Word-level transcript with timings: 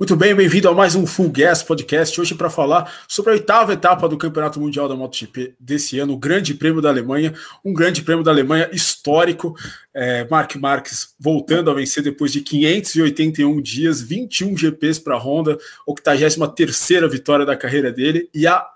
Muito 0.00 0.16
bem, 0.16 0.34
bem-vindo 0.34 0.66
a 0.66 0.72
mais 0.72 0.94
um 0.94 1.06
Full 1.06 1.28
Gas 1.28 1.62
Podcast. 1.62 2.18
Hoje 2.18 2.34
para 2.34 2.48
falar 2.48 2.90
sobre 3.06 3.32
a 3.32 3.34
oitava 3.34 3.74
etapa 3.74 4.08
do 4.08 4.16
Campeonato 4.16 4.58
Mundial 4.58 4.88
da 4.88 4.96
MotoGP 4.96 5.56
desse 5.60 5.98
ano, 5.98 6.14
o 6.14 6.16
Grande 6.16 6.54
Prêmio 6.54 6.80
da 6.80 6.88
Alemanha, 6.88 7.34
um 7.62 7.74
Grande 7.74 8.00
Prêmio 8.00 8.24
da 8.24 8.30
Alemanha 8.30 8.70
histórico. 8.72 9.54
É, 9.92 10.26
Mark 10.30 10.56
Marques 10.56 11.14
voltando 11.20 11.70
a 11.70 11.74
vencer 11.74 12.02
depois 12.02 12.32
de 12.32 12.40
581 12.40 13.60
dias, 13.60 14.00
21 14.00 14.56
GPs 14.56 14.98
para 14.98 15.16
a 15.16 15.18
Honda, 15.18 15.58
83 15.86 16.88
vitória 17.10 17.44
da 17.44 17.54
carreira 17.54 17.92
dele 17.92 18.30
e 18.32 18.46
a 18.46 18.66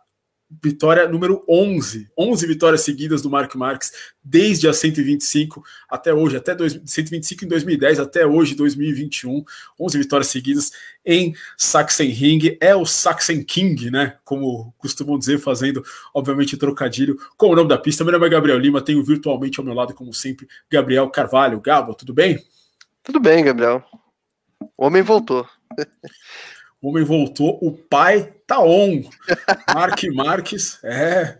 vitória 0.62 1.08
número 1.08 1.44
11, 1.48 2.10
11 2.18 2.46
vitórias 2.46 2.80
seguidas 2.82 3.22
do 3.22 3.30
Mark 3.30 3.54
Marques 3.54 3.92
desde 4.22 4.68
a 4.68 4.72
125 4.72 5.62
até 5.88 6.12
hoje, 6.12 6.36
até 6.36 6.54
dois, 6.54 6.80
125 6.84 7.44
em 7.44 7.48
2010 7.48 8.00
até 8.00 8.26
hoje 8.26 8.54
2021, 8.54 9.44
11 9.78 9.98
vitórias 9.98 10.28
seguidas 10.28 10.72
em 11.04 11.34
Sachsenring, 11.58 12.56
é 12.60 12.74
o 12.74 12.86
Sachsen 12.86 13.42
King, 13.42 13.90
né, 13.90 14.16
como 14.24 14.74
costumam 14.78 15.18
dizer, 15.18 15.38
fazendo 15.38 15.84
obviamente 16.14 16.56
trocadilho 16.56 17.18
com 17.36 17.48
o 17.48 17.56
nome 17.56 17.68
da 17.68 17.78
pista. 17.78 18.04
Meu 18.04 18.12
nome 18.12 18.26
é 18.26 18.30
Gabriel 18.30 18.58
Lima, 18.58 18.80
tenho 18.80 19.04
virtualmente 19.04 19.60
ao 19.60 19.66
meu 19.66 19.74
lado 19.74 19.94
como 19.94 20.14
sempre 20.14 20.48
Gabriel 20.70 21.08
Carvalho. 21.10 21.60
Gabo, 21.60 21.94
tudo 21.94 22.14
bem? 22.14 22.42
Tudo 23.02 23.20
bem, 23.20 23.44
Gabriel. 23.44 23.84
O 24.76 24.86
homem 24.86 25.02
voltou. 25.02 25.46
O 26.84 26.90
homem 26.90 27.02
voltou, 27.02 27.58
o 27.62 27.72
pai 27.72 28.30
tá 28.46 28.60
on. 28.60 29.02
Mark 29.74 30.04
Marques, 30.12 30.78
é. 30.84 31.38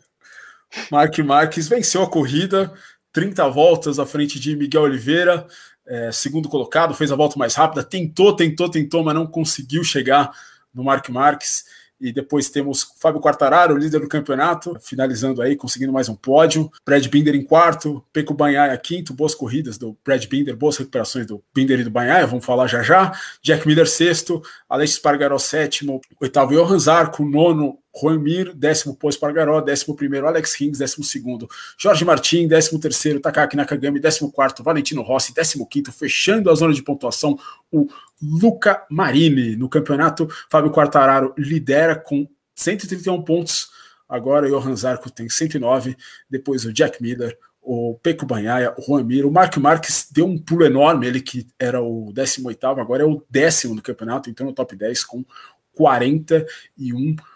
Mark 0.91 1.19
Marques 1.19 1.69
venceu 1.69 2.03
a 2.03 2.09
corrida, 2.09 2.73
30 3.13 3.47
voltas 3.51 3.99
à 3.99 4.07
frente 4.07 4.41
de 4.41 4.57
Miguel 4.57 4.85
Oliveira, 4.85 5.47
é, 5.87 6.11
segundo 6.11 6.49
colocado, 6.49 6.95
fez 6.95 7.13
a 7.13 7.15
volta 7.15 7.39
mais 7.39 7.55
rápida, 7.55 7.85
tentou, 7.85 8.35
tentou, 8.35 8.71
tentou, 8.71 9.05
mas 9.05 9.15
não 9.15 9.27
conseguiu 9.27 9.85
chegar 9.85 10.33
no 10.73 10.83
Mark 10.83 11.07
Marques. 11.11 11.67
E 12.05 12.13
depois 12.13 12.51
temos 12.51 12.93
Fábio 13.01 13.19
Quartararo, 13.19 13.79
líder 13.79 13.99
do 13.99 14.07
campeonato, 14.07 14.77
finalizando 14.79 15.41
aí, 15.41 15.57
conseguindo 15.57 15.91
mais 15.91 16.07
um 16.07 16.15
pódio. 16.15 16.71
Brad 16.85 17.07
Binder 17.09 17.35
em 17.35 17.43
quarto, 17.43 18.05
Peco 18.13 18.35
Banhaia 18.35 18.77
quinto, 18.77 19.15
boas 19.15 19.35
corridas 19.35 19.79
do 19.79 19.97
Brad 20.05 20.23
Binder, 20.27 20.55
boas 20.55 20.77
recuperações 20.77 21.25
do 21.25 21.43
Binder 21.55 21.81
e 21.81 21.85
do 21.85 21.91
Banhaia, 21.91 22.27
vamos 22.27 22.45
falar 22.45 22.67
já 22.67 22.83
já. 22.83 23.19
Jack 23.41 23.67
Miller 23.67 23.89
sexto, 23.89 24.43
Alex 24.69 24.97
Spargaró 24.97 25.39
sétimo, 25.39 25.99
oitavo 26.21 26.53
Johan 26.53 26.79
Zarco, 26.79 27.25
nono 27.25 27.79
Juan 27.97 28.19
Mir, 28.19 28.53
décimo 28.55 28.97
Pô 28.97 29.09
Espargaró, 29.09 29.61
décimo 29.61 29.95
primeiro 29.95 30.27
Alex 30.27 30.55
Rins, 30.55 30.79
décimo 30.79 31.05
segundo 31.05 31.49
Jorge 31.79 32.05
Martin, 32.05 32.49
décimo 32.49 32.81
terceiro 32.81 33.21
Takaki 33.21 33.57
Nakagami, 33.57 34.01
décimo 34.01 34.33
quarto 34.33 34.65
Valentino 34.65 35.03
Rossi, 35.03 35.33
décimo 35.33 35.67
quinto 35.67 35.93
fechando 35.93 36.51
a 36.51 36.55
zona 36.55 36.75
de 36.75 36.83
pontuação, 36.83 37.39
o 37.71 37.87
Luca 38.21 38.85
Marini. 38.91 39.55
No 39.57 39.69
campeonato, 39.69 40.29
Fábio 40.51 40.73
Quartararo 40.73 41.33
lidera 41.39 41.95
com 41.95 42.27
131 42.57 43.23
pontos, 43.23 43.71
agora 44.09 44.47
o 44.47 44.51
Johan 44.51 44.75
Zarco 44.75 45.11
tem 45.11 45.29
109, 45.29 45.97
depois 46.29 46.65
o 46.65 46.73
Jack 46.73 47.01
Miller, 47.01 47.39
o 47.63 47.99
Peco 48.03 48.27
Banhaia, 48.27 48.75
o 48.77 48.83
Juan 48.83 49.05
Mir, 49.05 49.25
o 49.25 49.31
Marco 49.31 49.61
Marques 49.61 50.09
deu 50.11 50.27
um 50.27 50.37
pulo 50.37 50.65
enorme, 50.65 51.07
ele 51.07 51.21
que 51.21 51.47
era 51.59 51.81
o 51.81 52.13
18 52.13 52.67
agora 52.67 53.05
é 53.05 53.07
o 53.07 53.25
décimo 53.31 53.75
no 53.75 53.83
campeonato, 53.83 54.29
então 54.29 54.47
no 54.47 54.53
top 54.53 54.77
10 54.77 55.05
com 55.05 55.25
41 55.73 57.17
pontos. 57.17 57.34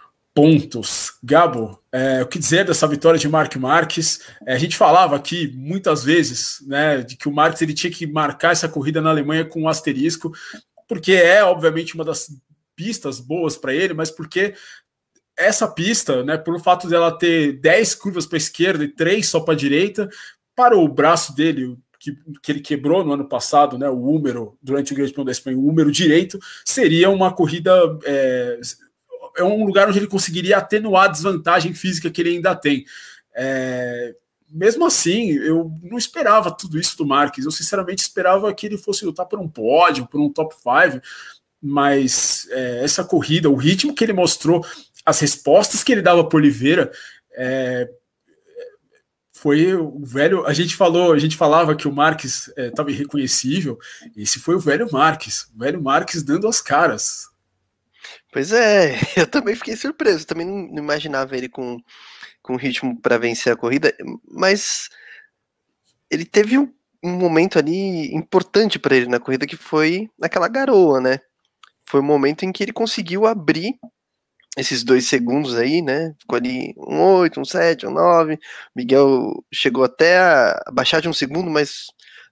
Gabo, 1.22 1.82
é, 1.90 2.22
o 2.22 2.26
que 2.28 2.38
dizer 2.38 2.64
dessa 2.64 2.86
vitória 2.86 3.18
de 3.18 3.28
Mark 3.28 3.56
Marques? 3.56 4.20
É, 4.46 4.54
a 4.54 4.58
gente 4.58 4.76
falava 4.76 5.16
aqui 5.16 5.52
muitas 5.56 6.04
vezes 6.04 6.62
né, 6.66 7.02
de 7.02 7.16
que 7.16 7.28
o 7.28 7.32
Marques 7.32 7.60
ele 7.60 7.74
tinha 7.74 7.92
que 7.92 8.06
marcar 8.06 8.52
essa 8.52 8.68
corrida 8.68 9.00
na 9.00 9.10
Alemanha 9.10 9.44
com 9.44 9.62
um 9.62 9.68
asterisco, 9.68 10.32
porque 10.86 11.12
é, 11.12 11.42
obviamente, 11.42 11.94
uma 11.94 12.04
das 12.04 12.28
pistas 12.76 13.18
boas 13.18 13.56
para 13.56 13.74
ele, 13.74 13.94
mas 13.94 14.10
porque 14.12 14.54
essa 15.36 15.66
pista, 15.66 16.22
né, 16.22 16.38
pelo 16.38 16.60
fato 16.60 16.88
dela 16.88 17.16
ter 17.16 17.54
10 17.60 17.96
curvas 17.96 18.24
para 18.24 18.36
a 18.36 18.38
esquerda 18.38 18.84
e 18.84 18.88
3 18.88 19.26
só 19.26 19.40
para 19.40 19.54
a 19.54 19.56
direita, 19.56 20.08
para 20.54 20.76
o 20.76 20.86
braço 20.86 21.34
dele, 21.34 21.76
que, 21.98 22.16
que, 22.42 22.52
ele 22.52 22.60
quebrou 22.60 23.04
no 23.04 23.12
ano 23.12 23.28
passado, 23.28 23.76
né, 23.76 23.88
o 23.88 24.00
húmero, 24.00 24.56
durante 24.62 24.92
o 24.92 24.96
Grande 24.96 25.12
Prêmio 25.12 25.26
da 25.26 25.32
Espanha, 25.32 25.58
o 25.58 25.66
húmero 25.66 25.90
direito, 25.90 26.38
seria 26.64 27.10
uma 27.10 27.32
corrida 27.32 27.72
é, 28.04 28.60
é 29.38 29.44
um 29.44 29.64
lugar 29.64 29.88
onde 29.88 29.98
ele 29.98 30.06
conseguiria 30.06 30.58
atenuar 30.58 31.04
a 31.04 31.12
desvantagem 31.12 31.72
física 31.72 32.10
que 32.10 32.20
ele 32.20 32.30
ainda 32.30 32.54
tem. 32.54 32.84
É, 33.34 34.14
mesmo 34.50 34.86
assim, 34.86 35.30
eu 35.30 35.72
não 35.82 35.98
esperava 35.98 36.50
tudo 36.50 36.78
isso 36.78 36.96
do 36.96 37.06
Marques. 37.06 37.44
Eu 37.44 37.50
sinceramente 37.50 38.02
esperava 38.02 38.52
que 38.52 38.66
ele 38.66 38.78
fosse 38.78 39.04
lutar 39.04 39.26
por 39.26 39.38
um 39.38 39.48
pódio, 39.48 40.06
por 40.06 40.20
um 40.20 40.32
top 40.32 40.54
5, 40.54 41.02
mas 41.60 42.46
é, 42.50 42.84
essa 42.84 43.04
corrida, 43.04 43.50
o 43.50 43.56
ritmo 43.56 43.94
que 43.94 44.04
ele 44.04 44.12
mostrou, 44.12 44.64
as 45.04 45.20
respostas 45.20 45.82
que 45.82 45.92
ele 45.92 46.02
dava 46.02 46.24
para 46.24 46.36
Oliveira, 46.36 46.90
é, 47.36 47.88
foi 49.32 49.74
o 49.74 50.00
velho. 50.04 50.44
A 50.46 50.52
gente 50.52 50.74
falou, 50.74 51.12
a 51.12 51.18
gente 51.18 51.36
falava 51.36 51.76
que 51.76 51.86
o 51.86 51.92
Marques 51.92 52.48
estava 52.56 52.90
é, 52.90 52.92
irreconhecível. 52.92 53.78
Esse 54.16 54.40
foi 54.40 54.56
o 54.56 54.60
velho 54.60 54.88
Marques, 54.90 55.48
o 55.54 55.58
velho 55.58 55.80
Marques 55.80 56.22
dando 56.22 56.48
as 56.48 56.60
caras. 56.60 57.28
Pois 58.32 58.52
é, 58.52 58.92
eu 59.16 59.26
também 59.26 59.54
fiquei 59.54 59.76
surpreso, 59.76 60.26
também 60.26 60.46
não 60.46 60.82
imaginava 60.82 61.36
ele 61.36 61.48
com, 61.48 61.78
com 62.42 62.56
ritmo 62.56 63.00
para 63.00 63.18
vencer 63.18 63.52
a 63.52 63.56
corrida, 63.56 63.94
mas 64.30 64.88
ele 66.10 66.24
teve 66.24 66.58
um, 66.58 66.72
um 67.02 67.12
momento 67.12 67.58
ali 67.58 68.14
importante 68.14 68.78
para 68.78 68.96
ele 68.96 69.06
na 69.06 69.20
corrida 69.20 69.46
que 69.46 69.56
foi 69.56 70.10
naquela 70.18 70.48
garoa, 70.48 71.00
né? 71.00 71.20
Foi 71.86 72.00
o 72.00 72.04
momento 72.04 72.44
em 72.44 72.52
que 72.52 72.62
ele 72.62 72.72
conseguiu 72.72 73.26
abrir 73.26 73.78
esses 74.58 74.82
dois 74.84 75.06
segundos 75.06 75.54
aí, 75.56 75.80
né? 75.82 76.14
Ficou 76.20 76.36
ali 76.36 76.74
um 76.78 77.00
8, 77.00 77.40
um 77.40 77.44
7, 77.44 77.86
um 77.86 77.90
9. 77.90 78.38
Miguel 78.74 79.44
chegou 79.52 79.84
até 79.84 80.18
a 80.18 80.64
baixar 80.72 81.00
de 81.00 81.08
um 81.08 81.12
segundo, 81.12 81.50
mas 81.50 81.86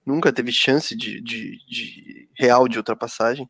nunca 0.04 0.32
teve 0.32 0.52
chance 0.52 0.96
de, 0.96 1.20
de, 1.22 1.58
de 1.68 2.28
real 2.38 2.68
de 2.68 2.78
ultrapassagem. 2.78 3.48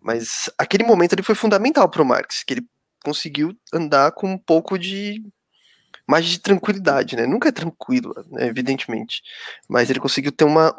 Mas 0.00 0.50
aquele 0.58 0.84
momento 0.84 1.12
ele 1.12 1.22
foi 1.22 1.34
fundamental 1.34 1.88
para 1.88 2.02
o 2.02 2.06
Marx, 2.06 2.42
que 2.42 2.54
ele 2.54 2.66
conseguiu 3.04 3.56
andar 3.72 4.12
com 4.12 4.32
um 4.32 4.38
pouco 4.38 4.78
de 4.78 5.22
mais 6.06 6.26
de 6.26 6.40
tranquilidade, 6.40 7.16
né? 7.16 7.26
Nunca 7.26 7.50
é 7.50 7.52
tranquilo, 7.52 8.12
né, 8.30 8.46
evidentemente, 8.46 9.22
mas 9.68 9.90
ele 9.90 10.00
conseguiu 10.00 10.32
ter 10.32 10.44
uma 10.44 10.74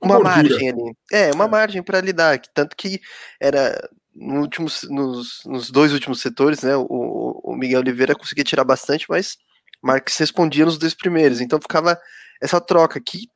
uma 0.00 0.20
margem 0.20 0.70
ali. 0.70 0.96
É, 1.10 1.32
uma 1.32 1.46
é. 1.46 1.48
margem 1.48 1.82
para 1.82 2.00
lidar, 2.00 2.40
tanto 2.54 2.76
que 2.76 3.00
era 3.40 3.76
no 4.14 4.40
último, 4.40 4.68
nos, 4.88 5.42
nos 5.44 5.70
dois 5.70 5.92
últimos 5.92 6.20
setores, 6.20 6.62
né? 6.62 6.76
O, 6.76 7.40
o 7.42 7.56
Miguel 7.56 7.80
Oliveira 7.80 8.14
conseguia 8.14 8.44
tirar 8.44 8.64
bastante, 8.64 9.06
mas 9.08 9.36
Marques 9.82 10.16
respondia 10.16 10.64
nos 10.64 10.78
dois 10.78 10.94
primeiros, 10.94 11.40
então 11.40 11.60
ficava 11.60 11.98
essa 12.40 12.60
troca 12.60 13.00
que 13.00 13.28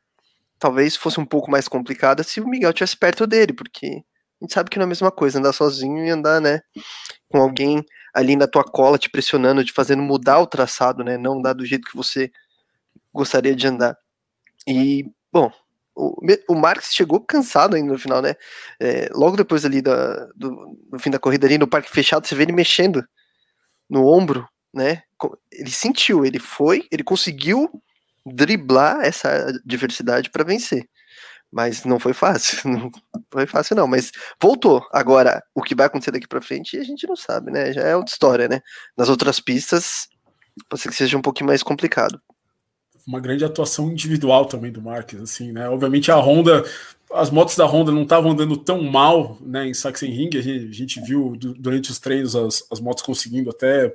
talvez 0.59 0.97
fosse 0.97 1.19
um 1.19 1.27
pouco 1.27 1.51
mais 1.51 1.67
complicada 1.67 2.23
se 2.23 2.41
o 2.41 2.49
Miguel 2.49 2.73
tivesse 2.73 2.97
perto 2.97 3.27
dele, 3.27 3.53
porque 3.53 4.03
a 4.43 4.45
gente 4.45 4.55
sabe 4.55 4.71
que 4.71 4.77
não 4.77 4.83
é 4.83 4.87
a 4.87 4.89
mesma 4.89 5.11
coisa 5.13 5.39
andar 5.39 5.53
sozinho 5.53 6.05
e 6.05 6.11
andar, 6.11 6.41
né, 6.41 6.61
com 7.29 7.39
alguém 7.39 7.85
ali 8.13 8.35
na 8.35 8.49
tua 8.49 8.65
cola 8.65 8.99
te 8.99 9.09
pressionando, 9.09 9.65
te 9.65 9.73
fazendo 9.73 10.03
mudar 10.03 10.41
o 10.41 10.47
traçado, 10.47 11.05
né, 11.05 11.17
não 11.17 11.39
andar 11.39 11.53
do 11.53 11.65
jeito 11.65 11.89
que 11.89 11.97
você 11.97 12.31
gostaria 13.15 13.55
de 13.55 13.67
andar. 13.69 13.97
E, 14.67 15.07
bom, 15.33 15.51
o, 15.95 16.17
o 16.49 16.55
Marx 16.57 16.93
chegou 16.93 17.21
cansado 17.21 17.77
ainda 17.77 17.93
no 17.93 17.99
final, 17.99 18.21
né, 18.21 18.35
é, 18.81 19.09
logo 19.13 19.37
depois 19.37 19.65
ali 19.65 19.81
da, 19.81 20.27
do, 20.35 20.77
do 20.91 20.99
fim 20.99 21.11
da 21.11 21.21
corrida 21.21 21.47
ali 21.47 21.57
no 21.57 21.69
parque 21.69 21.91
fechado, 21.91 22.27
você 22.27 22.35
vê 22.35 22.43
ele 22.43 22.53
mexendo 22.53 23.05
no 23.89 24.09
ombro, 24.09 24.49
né, 24.75 25.03
ele 25.53 25.71
sentiu, 25.71 26.27
ele 26.27 26.41
foi, 26.41 26.89
ele 26.91 27.05
conseguiu 27.05 27.71
driblar 28.27 29.03
essa 29.03 29.53
diversidade 29.65 30.31
para 30.31 30.45
vencer. 30.45 30.89
Mas 31.53 31.85
não 31.85 32.01
foi 32.01 32.15
fácil, 32.15 32.59
não 32.71 32.91
foi 33.31 33.47
fácil 33.47 33.77
não, 33.77 33.87
mas 33.87 34.11
voltou. 34.41 34.83
Agora, 34.91 35.43
o 35.55 35.63
que 35.63 35.75
vai 35.75 35.87
acontecer 35.87 36.11
daqui 36.11 36.27
para 36.27 36.41
frente 36.41 36.79
a 36.79 36.85
gente 36.85 37.07
não 37.07 37.15
sabe, 37.15 37.51
né? 37.51 37.73
Já 37.73 37.83
é 37.83 37.95
outra 37.95 38.13
história, 38.13 38.49
né? 38.49 38.61
Nas 38.97 39.11
outras 39.11 39.39
pistas, 39.39 40.09
pode 40.69 40.81
ser 40.81 40.89
que 40.89 40.95
seja 40.95 41.19
um 41.19 41.23
pouquinho 41.23 41.49
mais 41.49 41.63
complicado. 41.63 42.21
Uma 43.07 43.21
grande 43.21 43.45
atuação 43.45 43.91
individual 43.91 44.47
também 44.47 44.73
do 44.73 44.81
Marques, 44.81 45.21
assim, 45.21 45.53
né? 45.53 45.69
Obviamente 45.69 46.11
a 46.11 46.17
Honda, 46.17 46.65
as 47.13 47.31
motos 47.31 47.57
da 47.57 47.67
Honda 47.67 47.93
não 47.93 48.05
estavam 48.05 48.31
andando 48.31 48.57
tão 48.57 48.83
mal, 48.83 49.37
né? 49.41 49.67
Em 49.67 49.75
Sachsenring, 49.75 50.31
a 50.35 50.41
gente, 50.41 50.69
a 50.69 50.73
gente 50.73 51.01
viu 51.03 51.37
durante 51.37 51.91
os 51.91 51.99
treinos 51.99 52.35
as, 52.35 52.65
as 52.71 52.81
motos 52.81 53.03
conseguindo 53.03 53.51
até 53.51 53.93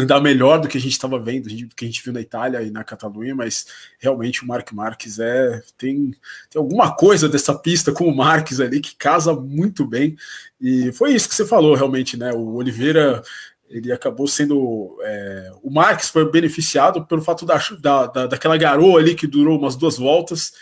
andar 0.00 0.20
melhor 0.20 0.60
do 0.60 0.68
que 0.68 0.78
a 0.78 0.80
gente 0.80 0.92
estava 0.92 1.18
vendo, 1.18 1.48
do 1.48 1.74
que 1.74 1.84
a 1.84 1.88
gente 1.88 2.02
viu 2.02 2.12
na 2.12 2.20
Itália 2.20 2.62
e 2.62 2.70
na 2.70 2.84
Catalunha, 2.84 3.34
mas 3.34 3.66
realmente 3.98 4.42
o 4.42 4.46
Mark 4.46 4.72
Marques 4.72 5.18
é 5.18 5.62
tem, 5.76 6.14
tem 6.50 6.60
alguma 6.60 6.94
coisa 6.94 7.28
dessa 7.28 7.54
pista 7.54 7.92
com 7.92 8.04
o 8.04 8.16
Marques 8.16 8.60
ali 8.60 8.80
que 8.80 8.96
casa 8.96 9.34
muito 9.34 9.86
bem. 9.86 10.16
E 10.60 10.92
foi 10.92 11.14
isso 11.14 11.28
que 11.28 11.34
você 11.34 11.46
falou, 11.46 11.74
realmente, 11.74 12.16
né? 12.16 12.32
O 12.32 12.54
Oliveira 12.54 13.22
ele 13.70 13.92
acabou 13.92 14.26
sendo. 14.26 14.98
É, 15.02 15.52
o 15.62 15.70
Marques 15.70 16.08
foi 16.08 16.30
beneficiado 16.30 17.06
pelo 17.06 17.22
fato 17.22 17.46
da, 17.46 17.56
da, 17.80 18.06
da, 18.06 18.26
daquela 18.26 18.56
garoa 18.56 18.98
ali 18.98 19.14
que 19.14 19.28
durou 19.28 19.58
umas 19.58 19.76
duas 19.76 19.96
voltas. 19.96 20.52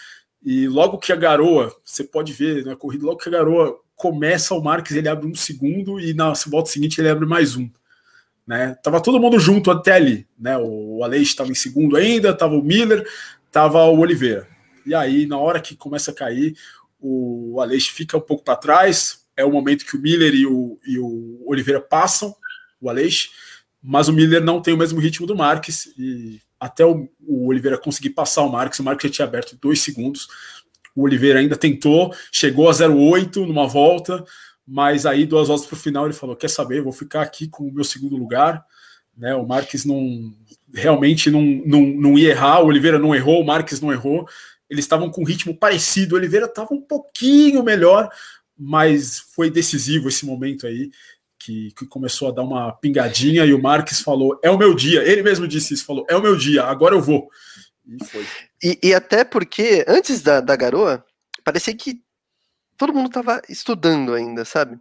E 0.45 0.69
logo 0.69 0.99
que 0.99 1.13
a 1.13 1.17
garoa, 1.17 1.75
você 1.85 2.05
pode 2.05 2.33
ver 2.33 2.65
na 2.65 2.77
corrida, 2.77 3.07
logo 3.07 3.19
que 3.19 3.29
a 3.29 3.33
garoa 3.33 3.77
começa 3.97 4.55
o 4.55 4.63
Marques, 4.63 4.95
ele 4.95 5.09
abre 5.09 5.27
um 5.27 5.35
segundo 5.35 5.99
e 5.99 6.15
na 6.15 6.33
volta 6.47 6.71
seguinte 6.71 7.01
ele 7.01 7.09
abre 7.09 7.27
mais 7.27 7.57
um. 7.57 7.69
Né? 8.49 8.75
Tava 8.83 9.03
todo 9.03 9.21
mundo 9.21 9.39
junto 9.39 9.71
até 9.71 9.93
ali, 9.93 10.27
né? 10.39 10.57
O 10.57 11.05
Aleix 11.05 11.29
estava 11.29 11.51
em 11.51 11.55
segundo 11.55 11.99
ainda, 11.99 12.33
tava 12.33 12.55
o 12.55 12.63
Miller, 12.63 13.07
tava 13.53 13.85
o 13.85 13.99
Oliveira. 13.99 14.49
E 14.87 14.95
aí, 14.95 15.27
na 15.27 15.37
hora 15.37 15.61
que 15.61 15.77
começa 15.77 16.13
a 16.13 16.15
cair, 16.15 16.57
o 16.99 17.61
Aleix 17.61 17.89
fica 17.89 18.17
um 18.17 18.23
pouco 18.23 18.43
para 18.43 18.57
trás. 18.57 19.23
É 19.37 19.45
o 19.45 19.53
momento 19.53 19.85
que 19.85 19.99
o 19.99 20.01
Miller 20.01 20.35
e 20.35 20.47
o, 20.47 20.79
e 20.87 20.99
o 20.99 21.43
Oliveira 21.45 21.79
passam 21.79 22.35
o 22.81 22.89
Aleix, 22.89 23.29
mas 23.83 24.09
o 24.09 24.15
Miller 24.15 24.43
não 24.43 24.63
tem 24.63 24.73
o 24.73 24.79
mesmo 24.79 24.99
ritmo 24.99 25.27
do 25.27 25.37
Marques. 25.37 25.93
E 25.99 26.41
até 26.59 26.87
o, 26.87 27.07
o 27.21 27.49
Oliveira 27.49 27.77
conseguir 27.77 28.11
passar 28.11 28.45
o 28.45 28.51
Marques, 28.51 28.79
o 28.79 28.83
Marques 28.83 29.11
já 29.11 29.15
tinha 29.15 29.29
aberto 29.29 29.59
dois 29.61 29.83
segundos. 29.83 30.27
O 30.97 31.03
Oliveira 31.03 31.39
ainda 31.39 31.55
tentou, 31.55 32.15
chegou 32.33 32.67
a 32.71 32.73
0,8 32.73 33.47
numa 33.47 33.69
volta, 33.69 34.25
mas 34.71 35.07
aí 35.07 35.25
duas 35.25 35.49
voltas 35.49 35.67
para 35.67 35.77
o 35.77 35.81
final 35.81 36.05
ele 36.05 36.13
falou: 36.13 36.37
Quer 36.37 36.51
saber, 36.51 36.83
vou 36.83 36.93
ficar 36.93 37.23
aqui 37.23 37.49
com 37.49 37.67
o 37.67 37.73
meu 37.73 37.85
segundo 37.85 38.17
lugar. 38.17 38.63
Né, 39.17 39.35
o 39.35 39.47
Marques 39.47 39.85
não 39.85 40.33
realmente 40.73 41.31
não, 41.31 41.43
não, 41.43 41.81
não 41.81 42.19
ia 42.19 42.31
errar, 42.31 42.61
o 42.61 42.67
Oliveira 42.67 42.99
não 42.99 43.15
errou, 43.15 43.41
o 43.41 43.47
Marques 43.47 43.81
não 43.81 43.91
errou. 43.91 44.29
Eles 44.69 44.85
estavam 44.85 45.11
com 45.11 45.23
um 45.23 45.25
ritmo 45.25 45.57
parecido, 45.57 46.15
o 46.15 46.19
Oliveira 46.19 46.45
estava 46.45 46.75
um 46.75 46.81
pouquinho 46.83 47.63
melhor, 47.65 48.11
mas 48.57 49.19
foi 49.35 49.51
decisivo 49.51 50.09
esse 50.09 50.27
momento 50.27 50.67
aí. 50.67 50.91
Que, 51.41 51.73
que, 51.79 51.87
começou 51.87 52.29
a 52.29 52.33
dar 52.33 52.43
uma 52.43 52.73
pingadinha 52.73 53.47
e 53.47 53.55
o 53.55 53.63
Marques 53.63 54.01
falou: 54.01 54.39
é 54.43 54.51
o 54.51 54.59
meu 54.59 54.75
dia. 54.75 55.03
Ele 55.03 55.23
mesmo 55.23 55.49
disse 55.49 55.73
isso, 55.73 55.87
falou: 55.87 56.05
é 56.11 56.15
o 56.15 56.21
meu 56.21 56.37
dia, 56.37 56.65
agora 56.65 56.95
eu 56.95 57.01
vou. 57.01 57.31
E 57.87 58.05
foi. 58.05 58.27
E, 58.63 58.79
e 58.83 58.95
até 58.95 59.25
porque, 59.25 59.85
antes 59.89 60.21
da, 60.21 60.41
da 60.41 60.55
garoa, 60.57 61.03
parecia 61.43 61.75
que 61.75 62.03
todo 62.79 62.95
mundo 62.95 63.09
estava 63.09 63.43
estudando 63.49 64.15
ainda, 64.15 64.45
sabe? 64.45 64.79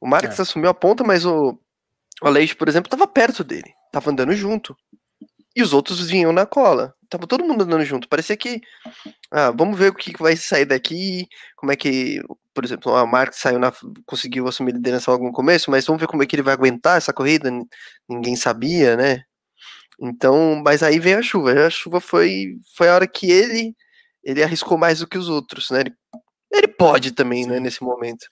O 0.00 0.06
Marques 0.06 0.38
é. 0.38 0.42
assumiu 0.42 0.70
a 0.70 0.74
ponta, 0.74 1.04
mas 1.04 1.26
o, 1.26 1.58
o 2.22 2.26
Aleix, 2.26 2.54
por 2.54 2.68
exemplo, 2.68 2.86
estava 2.86 3.06
perto 3.06 3.44
dele, 3.44 3.72
estava 3.86 4.10
andando 4.10 4.32
junto. 4.34 4.76
E 5.54 5.62
os 5.62 5.74
outros 5.74 6.08
vinham 6.08 6.32
na 6.32 6.46
cola. 6.46 6.94
Tava 7.10 7.26
todo 7.26 7.44
mundo 7.44 7.64
andando 7.64 7.84
junto. 7.84 8.08
Parecia 8.08 8.34
que. 8.38 8.62
Ah, 9.30 9.50
vamos 9.50 9.78
ver 9.78 9.90
o 9.90 9.94
que 9.94 10.16
vai 10.18 10.34
sair 10.34 10.64
daqui. 10.64 11.28
Como 11.56 11.70
é 11.70 11.76
que. 11.76 12.22
Por 12.54 12.64
exemplo, 12.64 12.90
o 12.90 13.06
Marques 13.06 13.38
saiu 13.38 13.58
na. 13.58 13.70
conseguiu 14.06 14.48
assumir 14.48 14.72
liderança 14.72 15.10
logo 15.10 15.26
no 15.26 15.32
começo, 15.32 15.70
mas 15.70 15.84
vamos 15.84 16.00
ver 16.00 16.06
como 16.06 16.22
é 16.22 16.26
que 16.26 16.34
ele 16.34 16.42
vai 16.42 16.54
aguentar 16.54 16.96
essa 16.96 17.12
corrida. 17.12 17.50
Ninguém 18.08 18.34
sabia, 18.34 18.96
né? 18.96 19.24
Então, 20.00 20.62
mas 20.64 20.82
aí 20.82 20.98
veio 20.98 21.18
a 21.18 21.22
chuva. 21.22 21.52
A 21.66 21.70
chuva 21.70 22.00
foi, 22.00 22.56
foi 22.74 22.88
a 22.88 22.94
hora 22.94 23.06
que 23.06 23.30
ele 23.30 23.74
ele 24.24 24.42
arriscou 24.42 24.78
mais 24.78 25.00
do 25.00 25.06
que 25.06 25.18
os 25.18 25.28
outros, 25.28 25.70
né? 25.70 25.80
Ele, 25.80 25.94
ele 26.52 26.68
pode 26.68 27.12
também, 27.12 27.46
né, 27.46 27.58
nesse 27.58 27.82
momento. 27.82 28.26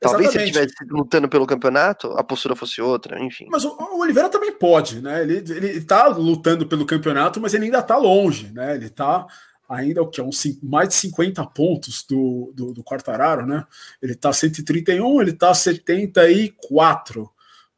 Talvez 0.00 0.30
Exatamente. 0.30 0.52
se 0.52 0.58
ele 0.58 0.66
estivesse 0.66 0.92
lutando 0.92 1.28
pelo 1.28 1.46
campeonato, 1.46 2.12
a 2.12 2.24
postura 2.24 2.56
fosse 2.56 2.80
outra, 2.80 3.22
enfim. 3.22 3.46
Mas 3.50 3.64
o, 3.64 3.68
o, 3.68 4.00
Oliveira 4.00 4.30
também 4.30 4.50
pode, 4.52 5.02
né? 5.02 5.22
Ele, 5.22 5.36
ele 5.36 5.80
tá 5.82 6.06
lutando 6.06 6.66
pelo 6.66 6.86
campeonato, 6.86 7.38
mas 7.38 7.52
ele 7.52 7.66
ainda 7.66 7.82
tá 7.82 7.98
longe, 7.98 8.50
né? 8.52 8.74
Ele 8.74 8.88
tá 8.88 9.26
ainda 9.68 10.02
o 10.02 10.08
que? 10.08 10.22
Uns 10.22 10.42
mais 10.62 10.88
de 10.88 10.94
50 10.94 11.44
pontos 11.48 12.02
do, 12.08 12.50
do, 12.54 12.72
do 12.72 12.82
Quartararo, 12.82 13.44
né? 13.44 13.66
Ele 14.00 14.14
tá 14.14 14.32
131, 14.32 15.20
ele 15.20 15.34
tá 15.34 15.52
74 15.52 17.30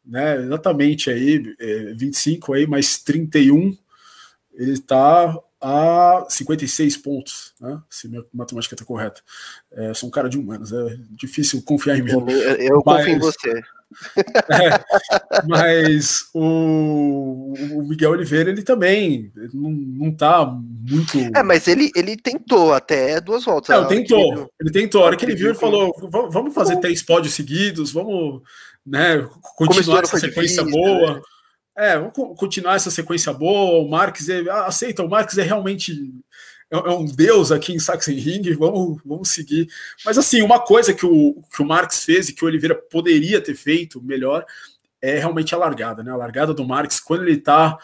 né? 0.04 0.36
Exatamente 0.36 1.10
aí, 1.10 1.54
é, 1.58 1.92
25 1.94 2.54
aí, 2.54 2.66
mais 2.66 2.98
31, 2.98 3.76
ele 4.54 4.72
está 4.72 5.38
a 5.62 6.26
56 6.28 6.96
pontos, 6.96 7.52
né? 7.60 7.80
Se 7.88 8.08
minha 8.08 8.24
matemática 8.34 8.74
está 8.74 8.84
correta. 8.84 9.22
É, 9.70 9.94
sou 9.94 10.08
um 10.08 10.12
cara 10.12 10.28
de 10.28 10.36
humanos, 10.36 10.72
é 10.72 10.96
difícil 11.10 11.62
confiar 11.62 11.96
em 11.96 12.02
mim. 12.02 12.10
Eu, 12.10 12.28
eu 12.28 12.82
mas, 12.84 12.98
confio 12.98 13.14
em 13.14 13.18
você. 13.18 13.62
É, 14.48 14.82
mas 15.46 16.24
o, 16.32 17.52
o, 17.72 17.82
Miguel 17.86 18.12
Oliveira, 18.12 18.48
ele 18.48 18.62
também 18.62 19.30
ele 19.36 19.50
não, 19.52 19.70
não 19.70 20.10
tá 20.10 20.46
muito. 20.46 21.18
É, 21.36 21.42
mas 21.42 21.68
ele, 21.68 21.90
ele 21.94 22.16
tentou 22.16 22.72
até 22.72 23.20
duas 23.20 23.44
voltas. 23.44 23.78
Não, 23.78 23.86
tentou. 23.86 24.32
Ele, 24.32 24.48
ele 24.62 24.70
tentou. 24.70 25.02
A 25.02 25.06
hora 25.06 25.16
que 25.16 25.26
ele 25.26 25.34
viu, 25.34 25.48
ele 25.48 25.58
falou: 25.58 25.94
vamos 26.30 26.54
fazer 26.54 26.76
três 26.76 27.02
pódios 27.02 27.34
seguidos, 27.34 27.92
vamos 27.92 28.40
né, 28.86 29.28
continuar 29.56 30.04
essa 30.04 30.18
sequência 30.18 30.64
difícil, 30.64 30.70
boa. 30.70 31.14
Né? 31.16 31.20
É, 31.76 31.98
vamos 31.98 32.12
continuar 32.38 32.76
essa 32.76 32.90
sequência 32.90 33.32
boa. 33.32 33.82
O 33.82 33.88
Marques 33.88 34.28
é, 34.28 34.42
ah, 34.50 34.66
aceita, 34.66 35.02
o 35.02 35.08
Marques 35.08 35.38
é 35.38 35.42
realmente 35.42 36.12
é, 36.70 36.76
é 36.76 36.90
um 36.90 37.04
deus 37.04 37.52
aqui 37.52 37.72
em 37.72 37.78
Sachsenring, 37.78 38.54
vamos, 38.54 39.00
vamos 39.04 39.28
seguir. 39.30 39.68
Mas 40.04 40.16
assim, 40.16 40.42
uma 40.42 40.58
coisa 40.58 40.94
que 40.94 41.06
o, 41.06 41.42
que 41.54 41.62
o 41.62 41.66
Marques 41.66 42.04
fez 42.04 42.28
e 42.28 42.34
que 42.34 42.44
o 42.44 42.48
Oliveira 42.48 42.74
poderia 42.74 43.40
ter 43.40 43.54
feito 43.54 44.02
melhor 44.02 44.44
é 45.00 45.18
realmente 45.18 45.54
a 45.54 45.58
largada, 45.58 46.02
né? 46.02 46.12
A 46.12 46.16
largada 46.16 46.54
do 46.54 46.64
Marques, 46.64 47.00
quando 47.00 47.22
ele 47.24 47.38
está 47.38 47.76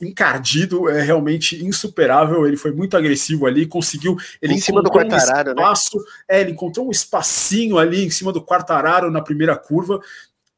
encardido, 0.00 0.90
é 0.90 1.00
realmente 1.00 1.64
insuperável. 1.64 2.46
Ele 2.46 2.56
foi 2.56 2.70
muito 2.70 2.96
agressivo 2.96 3.46
ali, 3.46 3.66
conseguiu. 3.66 4.16
Ele 4.42 4.54
em 4.54 4.60
cima 4.60 4.82
do 4.82 4.90
quartararo, 4.90 5.52
um 5.52 5.54
né? 5.54 5.62
espaço, 5.62 5.98
né? 5.98 6.04
É, 6.28 6.40
ele 6.42 6.52
encontrou 6.52 6.86
um 6.86 6.90
espacinho 6.90 7.78
ali 7.78 8.04
em 8.04 8.10
cima 8.10 8.32
do 8.32 8.42
quartararo 8.42 9.10
na 9.10 9.22
primeira 9.22 9.56
curva 9.56 10.00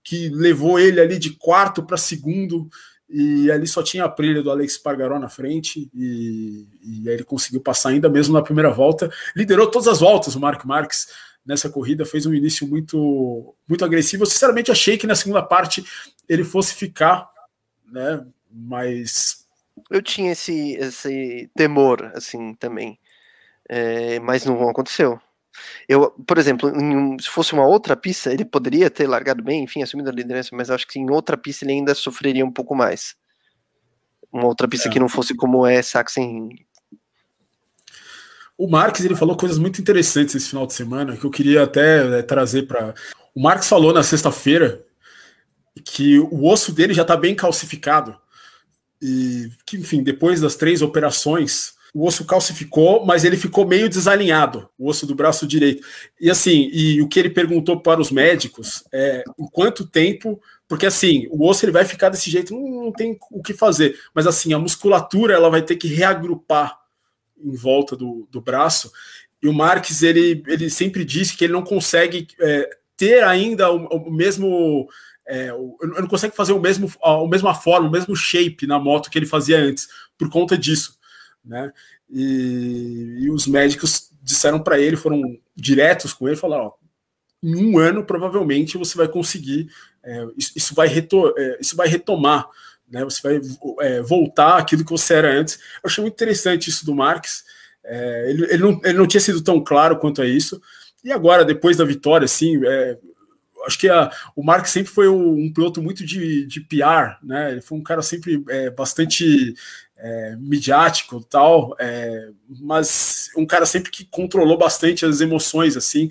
que 0.08 0.31
levou 0.31 0.81
ele 0.81 0.99
ali 1.02 1.19
de 1.19 1.34
quarto 1.34 1.82
para 1.82 1.99
segundo, 1.99 2.66
e 3.10 3.50
ali 3.50 3.66
só 3.66 3.82
tinha 3.82 4.06
a 4.06 4.08
trilha 4.08 4.43
do 4.43 4.50
Alex 4.50 4.78
Pargaró 4.78 5.19
na 5.19 5.28
frente, 5.28 5.90
e, 5.94 6.66
e 6.82 7.06
aí 7.06 7.14
ele 7.14 7.25
conseguiu 7.25 7.60
passar 7.60 7.90
ainda 7.90 8.08
mesmo 8.08 8.32
na 8.32 8.43
primeira 8.43 8.70
volta. 8.70 9.12
Liderou 9.37 9.70
todas 9.70 9.87
as 9.87 10.00
voltas 10.00 10.34
o 10.34 10.40
Mark 10.40 10.64
Marques 10.64 11.08
nessa 11.44 11.69
corrida, 11.69 12.06
fez 12.06 12.25
um 12.25 12.32
início 12.32 12.66
muito, 12.66 13.55
muito 13.69 13.84
agressivo. 13.84 14.22
Eu 14.22 14.26
sinceramente 14.26 14.70
achei 14.70 14.96
que 14.96 15.06
na 15.06 15.14
segunda 15.14 15.43
parte 15.43 15.84
ele 16.26 16.43
fosse 16.43 16.75
ficar, 16.75 17.28
né? 17.87 18.25
Mas. 18.50 19.44
Eu 19.90 20.00
tinha 20.00 20.32
esse, 20.32 20.72
esse 20.76 21.50
temor, 21.55 22.12
assim, 22.14 22.55
também. 22.55 22.99
É, 23.69 24.19
mas 24.20 24.46
não 24.46 24.70
aconteceu. 24.70 25.20
Eu, 25.88 26.10
por 26.26 26.38
exemplo, 26.38 26.70
um, 26.70 27.19
se 27.19 27.28
fosse 27.28 27.52
uma 27.52 27.66
outra 27.66 27.96
pista, 27.96 28.32
ele 28.32 28.44
poderia 28.44 28.90
ter 28.90 29.06
largado 29.06 29.43
bem, 29.43 29.64
enfim, 29.64 29.82
assumido 29.82 30.10
a 30.10 30.12
liderança, 30.12 30.50
mas 30.52 30.70
acho 30.70 30.87
que 30.87 30.99
em 30.99 31.10
outra 31.10 31.37
pista 31.37 31.64
ele 31.64 31.72
ainda 31.72 31.94
sofreria 31.94 32.44
um 32.44 32.52
pouco 32.52 32.75
mais. 32.75 33.16
Uma 34.32 34.46
outra 34.46 34.69
pista 34.69 34.88
é. 34.88 34.93
que 34.93 35.00
não 35.00 35.08
fosse 35.08 35.34
como 35.34 35.66
é 35.66 35.81
Sachsenring. 35.82 36.50
O 38.56 38.69
Marques 38.69 39.05
ele 39.05 39.14
falou 39.14 39.37
coisas 39.37 39.56
muito 39.56 39.81
interessantes 39.81 40.34
esse 40.34 40.50
final 40.50 40.66
de 40.66 40.75
semana 40.75 41.16
que 41.16 41.25
eu 41.25 41.31
queria 41.31 41.62
até 41.62 42.19
é, 42.19 42.22
trazer 42.22 42.66
para. 42.66 42.93
O 43.34 43.40
Marques 43.40 43.69
falou 43.69 43.93
na 43.93 44.02
sexta-feira 44.02 44.84
que 45.84 46.19
o 46.19 46.44
osso 46.44 46.72
dele 46.72 46.93
já 46.93 47.03
está 47.03 47.17
bem 47.17 47.36
calcificado 47.36 48.19
e 49.00 49.48
que, 49.65 49.77
enfim, 49.77 50.03
depois 50.03 50.41
das 50.41 50.56
três 50.56 50.82
operações 50.82 51.78
o 51.94 52.06
osso 52.06 52.24
calcificou, 52.24 53.04
mas 53.04 53.24
ele 53.24 53.36
ficou 53.36 53.66
meio 53.66 53.88
desalinhado, 53.88 54.68
o 54.78 54.88
osso 54.88 55.06
do 55.06 55.14
braço 55.14 55.46
direito. 55.46 55.86
E 56.20 56.30
assim, 56.30 56.68
e 56.72 57.00
o 57.00 57.08
que 57.08 57.18
ele 57.18 57.30
perguntou 57.30 57.80
para 57.80 58.00
os 58.00 58.10
médicos 58.10 58.84
é 58.92 59.24
em 59.38 59.46
quanto 59.46 59.86
tempo, 59.86 60.40
porque 60.66 60.86
assim, 60.86 61.26
o 61.30 61.46
osso 61.46 61.64
ele 61.64 61.72
vai 61.72 61.84
ficar 61.84 62.08
desse 62.08 62.30
jeito, 62.30 62.54
não, 62.54 62.84
não 62.84 62.92
tem 62.92 63.18
o 63.30 63.42
que 63.42 63.54
fazer, 63.54 63.98
mas 64.14 64.26
assim, 64.26 64.52
a 64.52 64.58
musculatura 64.58 65.34
ela 65.34 65.50
vai 65.50 65.62
ter 65.62 65.76
que 65.76 65.88
reagrupar 65.88 66.78
em 67.42 67.54
volta 67.54 67.96
do, 67.96 68.28
do 68.30 68.40
braço. 68.40 68.92
E 69.42 69.48
o 69.48 69.54
Marques 69.54 70.02
ele, 70.02 70.42
ele 70.46 70.68
sempre 70.68 71.04
disse 71.04 71.36
que 71.36 71.44
ele 71.44 71.52
não 71.52 71.62
consegue 71.62 72.26
é, 72.40 72.68
ter 72.96 73.22
ainda 73.24 73.70
o, 73.70 73.86
o 73.86 74.12
mesmo 74.12 74.88
é, 75.28 75.50
eu 75.50 75.76
não 75.82 76.08
consegue 76.08 76.34
fazer 76.34 76.54
o 76.54 76.60
mesmo, 76.60 76.90
a 77.02 77.26
mesma 77.28 77.54
forma, 77.54 77.86
o 77.86 77.92
mesmo 77.92 78.16
shape 78.16 78.66
na 78.66 78.78
moto 78.78 79.10
que 79.10 79.18
ele 79.18 79.26
fazia 79.26 79.58
antes, 79.58 79.86
por 80.16 80.30
conta 80.30 80.56
disso 80.56 80.97
né? 81.44 81.72
E, 82.10 83.18
e 83.20 83.30
os 83.30 83.46
médicos 83.46 84.10
disseram 84.22 84.60
para 84.60 84.78
ele, 84.78 84.96
foram 84.96 85.38
diretos 85.56 86.12
com 86.12 86.28
ele, 86.28 86.36
falaram: 86.36 86.66
ó, 86.66 86.72
em 87.42 87.56
um 87.56 87.78
ano 87.78 88.04
provavelmente 88.04 88.78
você 88.78 88.96
vai 88.96 89.08
conseguir, 89.08 89.70
é, 90.02 90.26
isso, 90.36 90.52
isso, 90.56 90.74
vai 90.74 90.88
é, 90.88 91.58
isso 91.60 91.76
vai 91.76 91.88
retomar, 91.88 92.48
né? 92.88 93.04
Você 93.04 93.20
vai 93.22 93.40
é, 93.86 94.02
voltar 94.02 94.58
aquilo 94.58 94.84
que 94.84 94.90
você 94.90 95.14
era 95.14 95.32
antes. 95.32 95.56
Eu 95.82 95.88
achei 95.88 96.02
muito 96.02 96.14
interessante 96.14 96.68
isso 96.68 96.84
do 96.84 96.94
Marques. 96.94 97.44
É, 97.84 98.30
ele, 98.30 98.44
ele, 98.44 98.62
não, 98.62 98.80
ele 98.84 98.98
não 98.98 99.06
tinha 99.06 99.20
sido 99.20 99.42
tão 99.42 99.62
claro 99.62 99.98
quanto 99.98 100.20
a 100.22 100.26
isso. 100.26 100.60
E 101.04 101.12
agora, 101.12 101.44
depois 101.44 101.76
da 101.76 101.84
vitória, 101.84 102.24
assim, 102.24 102.60
é, 102.66 102.98
acho 103.66 103.78
que 103.78 103.88
a, 103.88 104.10
o 104.34 104.42
Marques 104.42 104.72
sempre 104.72 104.92
foi 104.92 105.08
um, 105.08 105.44
um 105.44 105.52
piloto 105.52 105.82
muito 105.82 106.04
de, 106.04 106.46
de 106.46 106.60
PR, 106.60 107.18
né? 107.22 107.52
Ele 107.52 107.60
foi 107.60 107.78
um 107.78 107.82
cara 107.82 108.02
sempre 108.02 108.42
é, 108.48 108.70
bastante 108.70 109.54
é, 109.98 110.36
midiático 110.36 111.20
tal, 111.20 111.74
é, 111.78 112.31
mas 112.60 113.31
um 113.36 113.44
cara 113.44 113.67
sempre 113.67 113.90
que 113.90 114.05
controlou 114.05 114.56
bastante 114.56 115.05
as 115.05 115.20
emoções, 115.20 115.76
assim, 115.76 116.08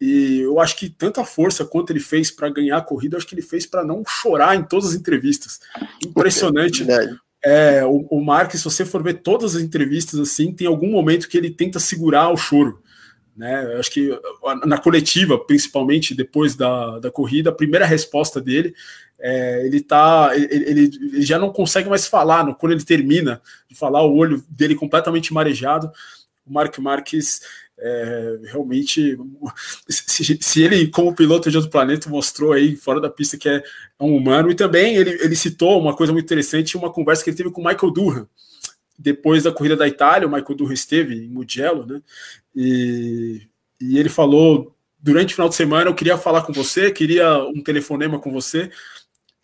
e 0.00 0.40
eu 0.40 0.60
acho 0.60 0.76
que 0.76 0.90
tanta 0.90 1.24
força 1.24 1.64
quanto 1.64 1.90
ele 1.90 2.00
fez 2.00 2.30
para 2.30 2.50
ganhar 2.50 2.78
a 2.78 2.82
corrida, 2.82 3.16
acho 3.16 3.26
que 3.26 3.34
ele 3.34 3.42
fez 3.42 3.66
para 3.66 3.84
não 3.84 4.02
chorar 4.06 4.54
em 4.54 4.62
todas 4.62 4.90
as 4.90 4.94
entrevistas. 4.94 5.60
Impressionante. 6.04 6.86
É, 7.44 7.84
o, 7.84 8.04
o 8.10 8.24
Marques, 8.24 8.58
se 8.58 8.64
você 8.64 8.84
for 8.84 9.00
ver 9.04 9.20
todas 9.22 9.54
as 9.54 9.62
entrevistas 9.62 10.18
assim, 10.18 10.52
tem 10.52 10.66
algum 10.66 10.90
momento 10.90 11.28
que 11.28 11.38
ele 11.38 11.48
tenta 11.48 11.78
segurar 11.78 12.28
o 12.30 12.36
choro. 12.36 12.82
Né? 13.36 13.76
Acho 13.78 13.90
que 13.90 14.10
na 14.64 14.78
coletiva, 14.78 15.38
principalmente 15.38 16.14
depois 16.14 16.56
da, 16.56 16.98
da 16.98 17.10
corrida, 17.10 17.50
a 17.50 17.54
primeira 17.54 17.84
resposta 17.84 18.40
dele, 18.40 18.74
é, 19.18 19.66
ele 19.66 19.80
tá, 19.80 20.30
ele, 20.34 20.90
ele, 20.90 21.22
já 21.22 21.38
não 21.38 21.52
consegue 21.52 21.88
mais 21.88 22.06
falar. 22.06 22.54
Quando 22.54 22.72
ele 22.72 22.84
termina 22.84 23.40
de 23.68 23.76
falar, 23.76 24.02
o 24.02 24.16
olho 24.16 24.42
dele 24.48 24.74
completamente 24.74 25.32
marejado. 25.32 25.90
O 26.46 26.52
Mark 26.52 26.78
Marques 26.78 27.40
é, 27.78 28.38
realmente, 28.44 29.18
se, 29.88 30.38
se, 30.40 30.62
ele, 30.62 30.88
como 30.88 31.14
piloto 31.14 31.50
de 31.50 31.56
outro 31.56 31.70
planeta, 31.70 32.08
mostrou 32.08 32.52
aí 32.52 32.74
fora 32.76 33.00
da 33.00 33.10
pista 33.10 33.36
que 33.36 33.48
é 33.48 33.62
um 34.00 34.16
humano, 34.16 34.50
e 34.50 34.54
também 34.54 34.96
ele, 34.96 35.10
ele 35.22 35.36
citou 35.36 35.80
uma 35.80 35.94
coisa 35.94 36.12
muito 36.12 36.24
interessante, 36.24 36.76
uma 36.76 36.92
conversa 36.92 37.22
que 37.22 37.30
ele 37.30 37.36
teve 37.36 37.50
com 37.50 37.60
o 37.60 37.64
Michael 37.64 37.92
Durham, 37.92 38.28
depois 38.98 39.44
da 39.44 39.52
corrida 39.52 39.76
da 39.76 39.86
Itália, 39.86 40.26
o 40.26 40.30
Michael 40.30 40.56
Durham 40.56 40.72
esteve 40.72 41.14
em 41.14 41.28
Mugello, 41.28 41.86
né? 41.86 42.00
E, 42.54 43.42
e 43.80 43.98
ele 43.98 44.08
falou 44.08 44.76
durante 44.98 45.32
o 45.32 45.36
final 45.36 45.48
de 45.48 45.54
semana 45.54 45.88
eu 45.88 45.94
queria 45.94 46.18
falar 46.18 46.42
com 46.42 46.52
você, 46.52 46.90
queria 46.90 47.38
um 47.44 47.62
telefonema 47.62 48.18
com 48.18 48.32
você. 48.32 48.70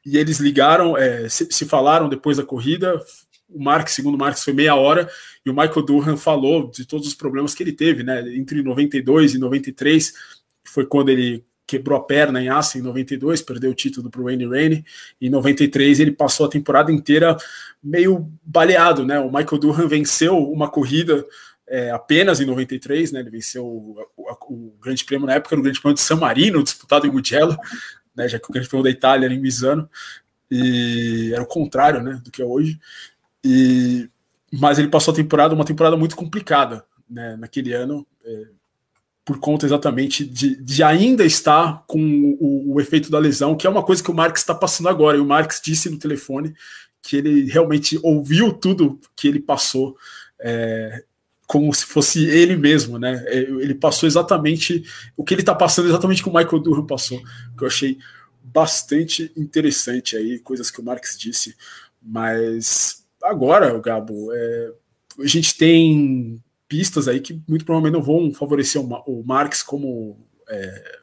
E 0.05 0.19
eles 0.19 0.41
ligaram, 0.41 0.97
é, 0.97 1.29
se, 1.29 1.47
se, 1.51 1.65
falaram 1.65 2.09
depois 2.09 2.37
da 2.37 2.45
corrida. 2.45 3.01
O 3.49 3.63
Marx, 3.63 3.93
segundo 3.93 4.17
o 4.17 4.19
Marx, 4.19 4.43
foi 4.43 4.53
meia 4.53 4.75
hora. 4.75 5.09
E 5.47 5.51
o 5.51 5.55
Michael 5.55 5.83
Durham 5.83 6.17
falou 6.17 6.69
de 6.69 6.85
todos 6.85 7.07
os 7.07 7.15
problemas 7.15 7.55
que 7.55 7.63
ele 7.63 7.73
teve, 7.73 8.03
né? 8.03 8.21
Entre 8.35 8.61
92 8.63 9.35
e 9.35 9.39
93, 9.39 10.13
foi 10.65 10.85
quando 10.85 11.11
ele 11.11 11.45
quebrou 11.73 11.99
a 11.99 12.05
perna 12.05 12.43
em 12.43 12.51
Assen 12.51 12.83
em 12.83 12.85
92, 12.85 13.41
perdeu 13.41 13.71
o 13.71 13.75
título 13.75 14.11
para 14.11 14.21
o 14.21 14.25
Wayne 14.25 14.47
Rainey. 14.47 14.85
Em 15.21 15.31
93 15.31 16.01
ele 16.01 16.13
passou 16.13 16.45
a 16.45 16.51
temporada 16.51 16.93
inteira 16.93 17.37
meio 17.83 18.31
baleado, 18.45 19.07
né? 19.07 19.19
O 19.19 19.33
Michael 19.33 19.59
Durham 19.59 19.89
venceu 19.89 20.37
uma 20.37 20.71
corrida 20.71 21.27
é, 21.67 21.91
apenas 21.91 22.41
em 22.41 22.45
93, 22.45 23.13
né? 23.13 23.21
Ele 23.21 23.31
venceu 23.31 23.65
o, 23.65 24.07
o, 24.15 24.55
o, 24.55 24.77
Grande 24.83 25.05
Prêmio 25.05 25.27
na 25.27 25.35
época, 25.35 25.57
no 25.57 25.63
Grande 25.63 25.81
Prêmio 25.81 25.95
de 25.95 26.03
San 26.03 26.17
Marino, 26.17 26.63
disputado 26.63 27.07
em 27.07 27.11
Mugello, 27.11 27.57
né? 28.15 28.29
Já 28.29 28.39
que 28.39 28.51
o 28.51 28.53
Grande 28.53 28.69
Prêmio 28.69 28.85
da 28.85 28.91
Itália 28.91 29.27
era 29.27 29.35
em 29.35 29.41
Misano, 29.41 29.89
e 30.51 31.31
era 31.33 31.43
o 31.43 31.47
contrário, 31.47 32.03
né? 32.03 32.21
Do 32.23 32.31
que 32.31 32.43
é 32.43 32.45
hoje. 32.45 32.79
E 33.43 34.09
mas 34.53 34.79
ele 34.79 34.89
passou 34.89 35.13
a 35.13 35.17
temporada, 35.17 35.55
uma 35.55 35.65
temporada 35.65 35.97
muito 35.97 36.15
complicada, 36.15 36.85
né? 37.09 37.37
Naquele 37.39 37.73
ano. 37.73 38.07
É, 38.23 38.62
por 39.25 39.39
conta 39.39 39.67
exatamente 39.67 40.25
de, 40.25 40.57
de 40.57 40.83
ainda 40.83 41.25
estar 41.25 41.85
com 41.87 42.37
o, 42.41 42.75
o, 42.75 42.81
efeito 42.81 43.11
da 43.11 43.19
lesão, 43.19 43.57
que 43.57 43.67
é 43.67 43.71
uma 43.71 43.83
coisa 43.83 44.03
que 44.03 44.11
o 44.11 44.15
Marx 44.15 44.41
está 44.41 44.55
passando 44.55 44.89
agora. 44.89 45.17
E 45.17 45.21
o 45.21 45.25
Marx 45.25 45.61
disse 45.65 45.89
no 45.89 45.99
telefone 45.99 46.55
que 47.01 47.17
ele 47.17 47.45
realmente 47.51 47.99
ouviu 48.03 48.53
tudo 48.53 48.99
que 49.17 49.29
ele 49.29 49.41
passou, 49.41 49.97
é, 50.41 51.05
como 51.47 51.73
se 51.73 51.85
fosse 51.85 52.25
ele 52.25 52.57
mesmo, 52.57 52.99
né? 52.99 53.23
É, 53.27 53.39
ele 53.39 53.75
passou 53.75 54.09
exatamente 54.09 54.83
o 55.17 55.25
que 55.25 55.35
ele 55.35 55.43
está 55.43 55.55
passando, 55.55 55.89
exatamente 55.89 56.23
como 56.23 56.37
o 56.37 56.39
Michael 56.41 56.63
Durham 56.63 56.87
passou, 56.87 57.21
que 57.57 57.63
eu 57.63 57.69
achei 57.69 57.99
bastante 58.43 59.31
interessante 59.37 60.17
aí, 60.17 60.41
coisas 60.41 60.71
que 60.71 60.81
o 60.81 60.85
Marx 60.85 61.17
disse. 61.17 61.55
Mas 62.03 63.05
agora, 63.23 63.79
Gabo, 63.79 64.33
é, 64.33 64.73
a 65.21 65.27
gente 65.27 65.57
tem 65.57 66.43
pistas 66.73 67.07
aí 67.07 67.21
que 67.21 67.39
muito 67.47 67.67
provavelmente 67.67 67.93
não 67.93 68.03
vão 68.03 68.33
favorecer 68.33 68.81
o, 68.81 68.87
o 69.07 69.23
Marx 69.27 69.63
como 69.63 70.19
é, 70.49 70.99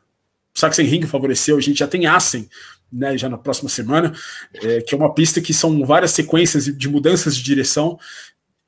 Sachsenring 0.52 1.04
favoreceu, 1.04 1.58
a 1.58 1.62
gente 1.62 1.78
já 1.78 1.88
tem 1.88 2.08
Assen, 2.08 2.50
né, 2.92 3.16
já 3.16 3.30
na 3.30 3.38
próxima 3.38 3.70
semana, 3.70 4.12
é, 4.56 4.82
que 4.82 4.96
é 4.96 4.98
uma 4.98 5.14
pista 5.14 5.40
que 5.40 5.54
são 5.54 5.86
várias 5.86 6.10
sequências 6.10 6.66
de 6.66 6.90
mudanças 6.90 7.38
de 7.38 7.44
direção, 7.44 8.00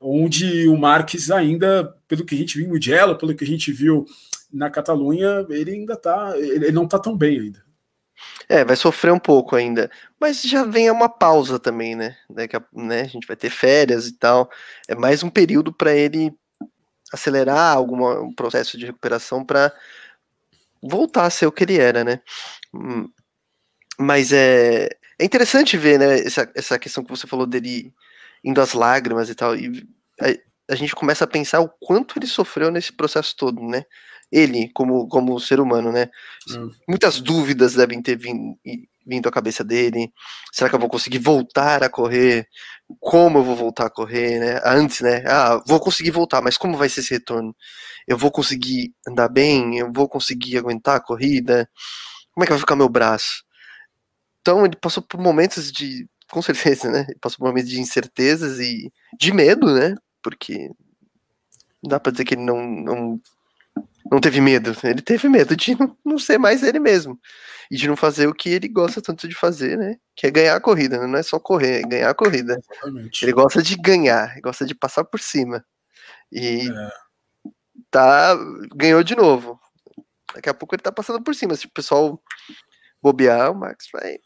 onde 0.00 0.68
o 0.68 0.76
Marques 0.76 1.28
ainda, 1.28 1.92
pelo 2.06 2.24
que 2.24 2.36
a 2.36 2.38
gente 2.38 2.56
viu 2.56 2.68
em 2.68 2.70
Mugello, 2.70 3.18
pelo 3.18 3.34
que 3.34 3.42
a 3.42 3.46
gente 3.46 3.72
viu 3.72 4.06
na 4.52 4.70
Catalunha, 4.70 5.44
ele 5.50 5.72
ainda 5.72 5.96
tá, 5.96 6.34
ele 6.38 6.70
não 6.70 6.86
tá 6.86 7.00
tão 7.00 7.16
bem 7.16 7.40
ainda. 7.40 7.64
É, 8.48 8.64
vai 8.64 8.76
sofrer 8.76 9.12
um 9.12 9.18
pouco 9.18 9.56
ainda, 9.56 9.90
mas 10.20 10.40
já 10.40 10.64
vem 10.64 10.88
uma 10.88 11.08
pausa 11.08 11.58
também, 11.58 11.96
né? 11.96 12.14
Daqui 12.30 12.54
a, 12.54 12.62
né, 12.72 13.00
a 13.00 13.08
gente 13.08 13.26
vai 13.26 13.34
ter 13.34 13.50
férias 13.50 14.06
e 14.06 14.12
tal. 14.12 14.48
É 14.86 14.94
mais 14.94 15.24
um 15.24 15.30
período 15.30 15.72
para 15.72 15.92
ele 15.96 16.32
acelerar 17.12 17.76
algum 17.76 18.32
processo 18.34 18.78
de 18.78 18.86
recuperação 18.86 19.44
para 19.44 19.72
voltar 20.82 21.26
a 21.26 21.30
ser 21.30 21.46
o 21.46 21.52
que 21.52 21.64
ele 21.64 21.78
era, 21.78 22.02
né? 22.02 22.20
Hum, 22.74 23.08
mas 23.98 24.32
é, 24.32 24.88
é 25.18 25.24
interessante 25.24 25.76
ver, 25.76 25.98
né, 25.98 26.18
essa, 26.20 26.50
essa 26.54 26.78
questão 26.78 27.04
que 27.04 27.10
você 27.10 27.26
falou 27.26 27.46
dele 27.46 27.92
indo 28.42 28.60
às 28.60 28.72
lágrimas 28.72 29.28
e 29.28 29.34
tal, 29.34 29.54
e 29.54 29.86
a, 30.20 30.72
a 30.72 30.74
gente 30.74 30.94
começa 30.94 31.24
a 31.24 31.28
pensar 31.28 31.60
o 31.60 31.68
quanto 31.68 32.18
ele 32.18 32.26
sofreu 32.26 32.70
nesse 32.70 32.92
processo 32.92 33.36
todo, 33.36 33.62
né? 33.62 33.84
Ele, 34.30 34.70
como, 34.72 35.06
como 35.08 35.38
ser 35.38 35.60
humano, 35.60 35.92
né? 35.92 36.08
Hum. 36.50 36.70
Muitas 36.88 37.20
dúvidas 37.20 37.74
devem 37.74 38.00
ter 38.00 38.16
vindo, 38.16 38.58
vindo 39.06 39.28
à 39.28 39.32
cabeça 39.32 39.64
dele. 39.64 40.12
Será 40.52 40.68
que 40.68 40.76
eu 40.76 40.80
vou 40.80 40.88
conseguir 40.88 41.18
voltar 41.18 41.82
a 41.82 41.88
correr? 41.90 42.46
Como 43.00 43.38
eu 43.38 43.44
vou 43.44 43.56
voltar 43.56 43.86
a 43.86 43.90
correr, 43.90 44.38
né? 44.40 44.60
Antes, 44.64 45.00
né? 45.00 45.24
Ah, 45.26 45.62
vou 45.66 45.80
conseguir 45.80 46.10
voltar, 46.10 46.42
mas 46.42 46.56
como 46.56 46.76
vai 46.76 46.88
ser 46.88 47.00
esse 47.00 47.14
retorno? 47.14 47.54
Eu 48.06 48.18
vou 48.18 48.30
conseguir 48.30 48.94
andar 49.08 49.28
bem? 49.28 49.78
Eu 49.78 49.92
vou 49.92 50.08
conseguir 50.08 50.58
aguentar 50.58 50.96
a 50.96 51.00
corrida? 51.00 51.68
Como 52.32 52.44
é 52.44 52.46
que 52.46 52.52
vai 52.52 52.60
ficar 52.60 52.76
meu 52.76 52.88
braço? 52.88 53.44
Então 54.40 54.64
ele 54.66 54.76
passou 54.76 55.02
por 55.02 55.20
momentos 55.20 55.70
de, 55.72 56.08
com 56.30 56.42
certeza, 56.42 56.90
né? 56.90 57.06
Ele 57.08 57.18
passou 57.20 57.38
por 57.38 57.46
momentos 57.48 57.70
de 57.70 57.80
incertezas 57.80 58.58
e 58.60 58.92
de 59.18 59.32
medo, 59.32 59.72
né? 59.74 59.94
Porque 60.22 60.68
não 61.82 61.88
dá 61.90 62.00
para 62.00 62.12
dizer 62.12 62.24
que 62.24 62.34
ele 62.34 62.44
não, 62.44 62.62
não 62.64 63.20
não 64.10 64.20
teve 64.20 64.40
medo. 64.40 64.76
Ele 64.84 65.02
teve 65.02 65.28
medo 65.28 65.56
de 65.56 65.76
não, 66.04 66.18
ser 66.18 66.38
mais 66.38 66.62
ele 66.62 66.78
mesmo. 66.78 67.18
E 67.70 67.76
de 67.76 67.88
não 67.88 67.96
fazer 67.96 68.26
o 68.26 68.34
que 68.34 68.50
ele 68.50 68.68
gosta 68.68 69.00
tanto 69.00 69.26
de 69.28 69.34
fazer, 69.34 69.78
né? 69.78 69.96
Que 70.14 70.26
é 70.26 70.30
ganhar 70.30 70.56
a 70.56 70.60
corrida, 70.60 70.98
né? 70.98 71.06
não 71.06 71.18
é 71.18 71.22
só 71.22 71.38
correr, 71.38 71.80
é 71.80 71.82
ganhar 71.82 72.10
a 72.10 72.14
corrida. 72.14 72.58
Exatamente. 72.70 73.24
Ele 73.24 73.32
gosta 73.32 73.62
de 73.62 73.76
ganhar, 73.76 74.38
gosta 74.42 74.66
de 74.66 74.74
passar 74.74 75.04
por 75.04 75.20
cima. 75.20 75.64
E 76.30 76.68
é. 76.68 77.50
tá 77.90 78.36
ganhou 78.74 79.02
de 79.02 79.14
novo. 79.14 79.58
Daqui 80.34 80.48
a 80.48 80.54
pouco 80.54 80.74
ele 80.74 80.82
tá 80.82 80.92
passando 80.92 81.22
por 81.22 81.34
cima. 81.34 81.54
Se 81.54 81.66
o 81.66 81.70
pessoal 81.70 82.20
bobear, 83.02 83.50
o 83.50 83.54
Max 83.54 83.88
vai, 83.92 84.18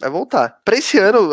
vai 0.00 0.10
voltar. 0.10 0.60
Para 0.64 0.76
esse 0.76 0.98
ano, 0.98 1.30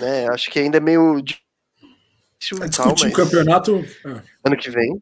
né? 0.00 0.28
Acho 0.30 0.50
que 0.50 0.58
ainda 0.58 0.78
é 0.78 0.80
meio 0.80 1.20
difícil. 1.20 2.62
É 2.62 2.68
discutir 2.68 3.00
tal, 3.00 3.10
o 3.10 3.12
campeonato. 3.12 3.84
É. 4.04 4.22
Ano 4.44 4.56
que 4.56 4.70
vem. 4.70 5.00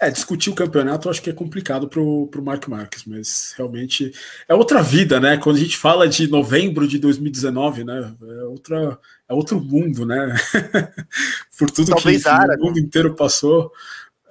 É, 0.00 0.10
discutir 0.10 0.50
o 0.50 0.54
campeonato 0.54 1.06
eu 1.06 1.10
acho 1.10 1.22
que 1.22 1.30
é 1.30 1.32
complicado 1.32 1.88
pro, 1.88 2.26
pro 2.28 2.42
Mark 2.42 2.66
Marques, 2.68 3.04
mas 3.04 3.54
realmente 3.56 4.12
é 4.48 4.54
outra 4.54 4.82
vida, 4.82 5.20
né? 5.20 5.36
Quando 5.36 5.56
a 5.56 5.60
gente 5.60 5.76
fala 5.76 6.08
de 6.08 6.28
novembro 6.28 6.86
de 6.86 6.98
2019, 6.98 7.84
né? 7.84 8.14
É, 8.22 8.44
outra, 8.44 8.98
é 9.28 9.34
outro 9.34 9.60
mundo, 9.60 10.04
né? 10.04 10.34
Por 11.58 11.70
tudo 11.70 11.92
talvez 11.92 12.22
que, 12.22 12.28
o 12.28 12.64
mundo 12.64 12.78
inteiro 12.78 13.14
passou. 13.14 13.72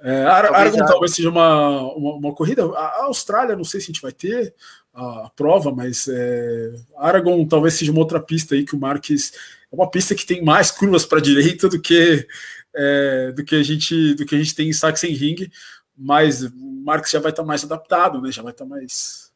É, 0.02 0.22
Aragon 0.24 0.52
talvez, 0.52 0.90
talvez 0.90 1.14
seja 1.14 1.30
uma, 1.30 1.80
uma, 1.94 2.14
uma, 2.16 2.34
corrida. 2.34 2.62
A 2.64 3.04
Austrália, 3.04 3.56
não 3.56 3.64
sei 3.64 3.80
se 3.80 3.84
a 3.84 3.92
gente 3.92 4.02
vai 4.02 4.12
ter 4.12 4.54
a, 4.92 5.26
a 5.26 5.30
prova, 5.34 5.72
mas 5.74 6.06
é, 6.08 6.74
Aragon 6.98 7.46
talvez 7.46 7.74
seja 7.74 7.90
uma 7.90 8.00
outra 8.00 8.20
pista 8.20 8.54
aí 8.54 8.64
que 8.64 8.76
o 8.76 8.78
Marques. 8.78 9.32
É 9.72 9.74
uma 9.74 9.90
pista 9.90 10.14
que 10.14 10.26
tem 10.26 10.44
mais 10.44 10.70
curvas 10.70 11.06
para 11.06 11.18
a 11.18 11.22
direita 11.22 11.68
do 11.68 11.80
que 11.80 12.28
é, 12.74 13.32
do 13.32 13.44
que 13.44 13.54
a 13.54 13.62
gente 13.62 14.14
do 14.14 14.26
que 14.26 14.34
a 14.34 14.38
gente 14.38 14.54
tem 14.54 14.68
em 14.68 14.72
Sachsenring, 14.72 15.50
mas 15.96 16.42
o 16.42 16.52
Marx 16.84 17.10
já 17.10 17.20
vai 17.20 17.30
estar 17.30 17.42
tá 17.42 17.46
mais 17.46 17.64
adaptado, 17.64 18.20
né? 18.20 18.30
Já 18.30 18.42
vai 18.42 18.52
estar 18.52 18.64
tá 18.64 18.70
mais, 18.70 19.32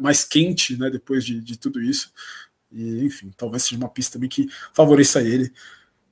mais, 0.00 0.24
quente, 0.24 0.78
né? 0.78 0.88
Depois 0.88 1.24
de, 1.24 1.40
de 1.40 1.58
tudo 1.58 1.82
isso. 1.82 2.12
E, 2.70 3.04
enfim, 3.04 3.32
talvez 3.36 3.64
seja 3.64 3.76
uma 3.76 3.88
pista 3.88 4.14
também 4.14 4.28
que 4.28 4.48
favoreça 4.72 5.20
ele. 5.20 5.52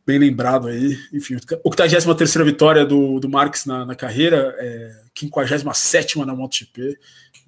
Bem 0.07 0.19
lembrado 0.19 0.69
aí. 0.69 0.99
Enfim, 1.13 1.37
83 1.65 2.35
vitória 2.45 2.85
do, 2.85 3.19
do 3.19 3.29
Marx 3.29 3.65
na, 3.65 3.87
na 3.87 3.95
carreira, 3.95 4.55
é, 4.59 5.03
57 5.17 6.19
na 6.19 6.35
MotoGP. 6.35 6.99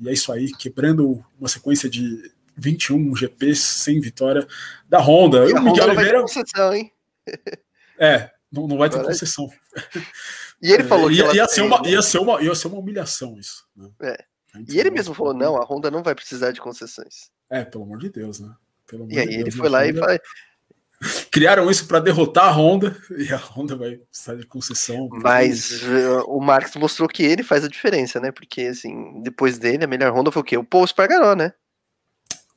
E 0.00 0.09
é 0.09 0.12
isso 0.12 0.33
aí, 0.33 0.50
quebrando 0.52 1.25
uma 1.38 1.49
sequência 1.49 1.88
de 1.88 2.30
21 2.56 3.14
GPs 3.14 3.61
sem 3.61 4.00
vitória 4.00 4.47
da 4.88 4.99
Honda. 4.99 5.49
E, 5.49 5.52
o 5.52 5.62
Miguel 5.62 5.87
Oliveira. 5.87 6.25
hein? 6.73 6.92
É, 7.99 8.30
não, 8.52 8.66
não 8.66 8.78
vai 8.78 8.88
ter 8.88 9.02
concessão. 9.02 9.48
E 10.62 10.72
ele 10.72 10.84
falou 10.84 11.10
é, 11.10 11.12
ia, 11.12 11.34
ia, 11.34 11.48
ser 11.48 11.60
uma, 11.60 11.86
ia, 11.86 12.00
ser 12.00 12.18
uma, 12.18 12.42
ia 12.42 12.54
ser 12.54 12.68
uma 12.68 12.78
humilhação 12.78 13.38
isso. 13.38 13.66
Né? 13.76 13.90
É. 14.00 14.24
E 14.68 14.78
ele 14.80 14.90
mesmo 14.90 15.14
falou: 15.14 15.34
não, 15.34 15.56
a 15.56 15.64
Honda 15.64 15.90
não 15.90 16.02
vai 16.02 16.14
precisar 16.14 16.50
de 16.52 16.60
concessões. 16.60 17.30
É, 17.50 17.64
pelo 17.64 17.84
amor 17.84 17.98
de 17.98 18.08
Deus, 18.08 18.40
né? 18.40 18.54
Pelo 18.86 19.10
e 19.10 19.18
aí 19.18 19.26
Deus, 19.26 19.40
ele 19.40 19.50
foi 19.50 19.68
lá 19.68 19.80
Honda... 19.80 19.90
e 19.90 19.94
falou. 19.94 20.18
Criaram 21.30 21.70
isso 21.70 21.86
para 21.86 22.00
derrotar 22.00 22.46
a 22.46 22.52
Honda 22.52 22.96
e 23.18 23.30
a 23.30 23.36
Honda 23.36 23.76
vai 23.76 23.96
precisar 23.96 24.34
de 24.34 24.46
concessão. 24.46 25.08
Mas 25.12 25.82
uh, 25.82 26.24
o 26.26 26.40
Marx 26.40 26.74
mostrou 26.76 27.06
que 27.08 27.22
ele 27.22 27.42
faz 27.42 27.64
a 27.64 27.68
diferença, 27.68 28.18
né? 28.18 28.32
Porque 28.32 28.62
assim, 28.62 29.20
depois 29.22 29.58
dele, 29.58 29.84
a 29.84 29.88
melhor 29.88 30.10
Honda 30.12 30.32
foi 30.32 30.40
o 30.40 30.44
quê? 30.44 30.56
O 30.56 30.64
Paul 30.64 30.84
Espargaró, 30.84 31.34
né? 31.34 31.52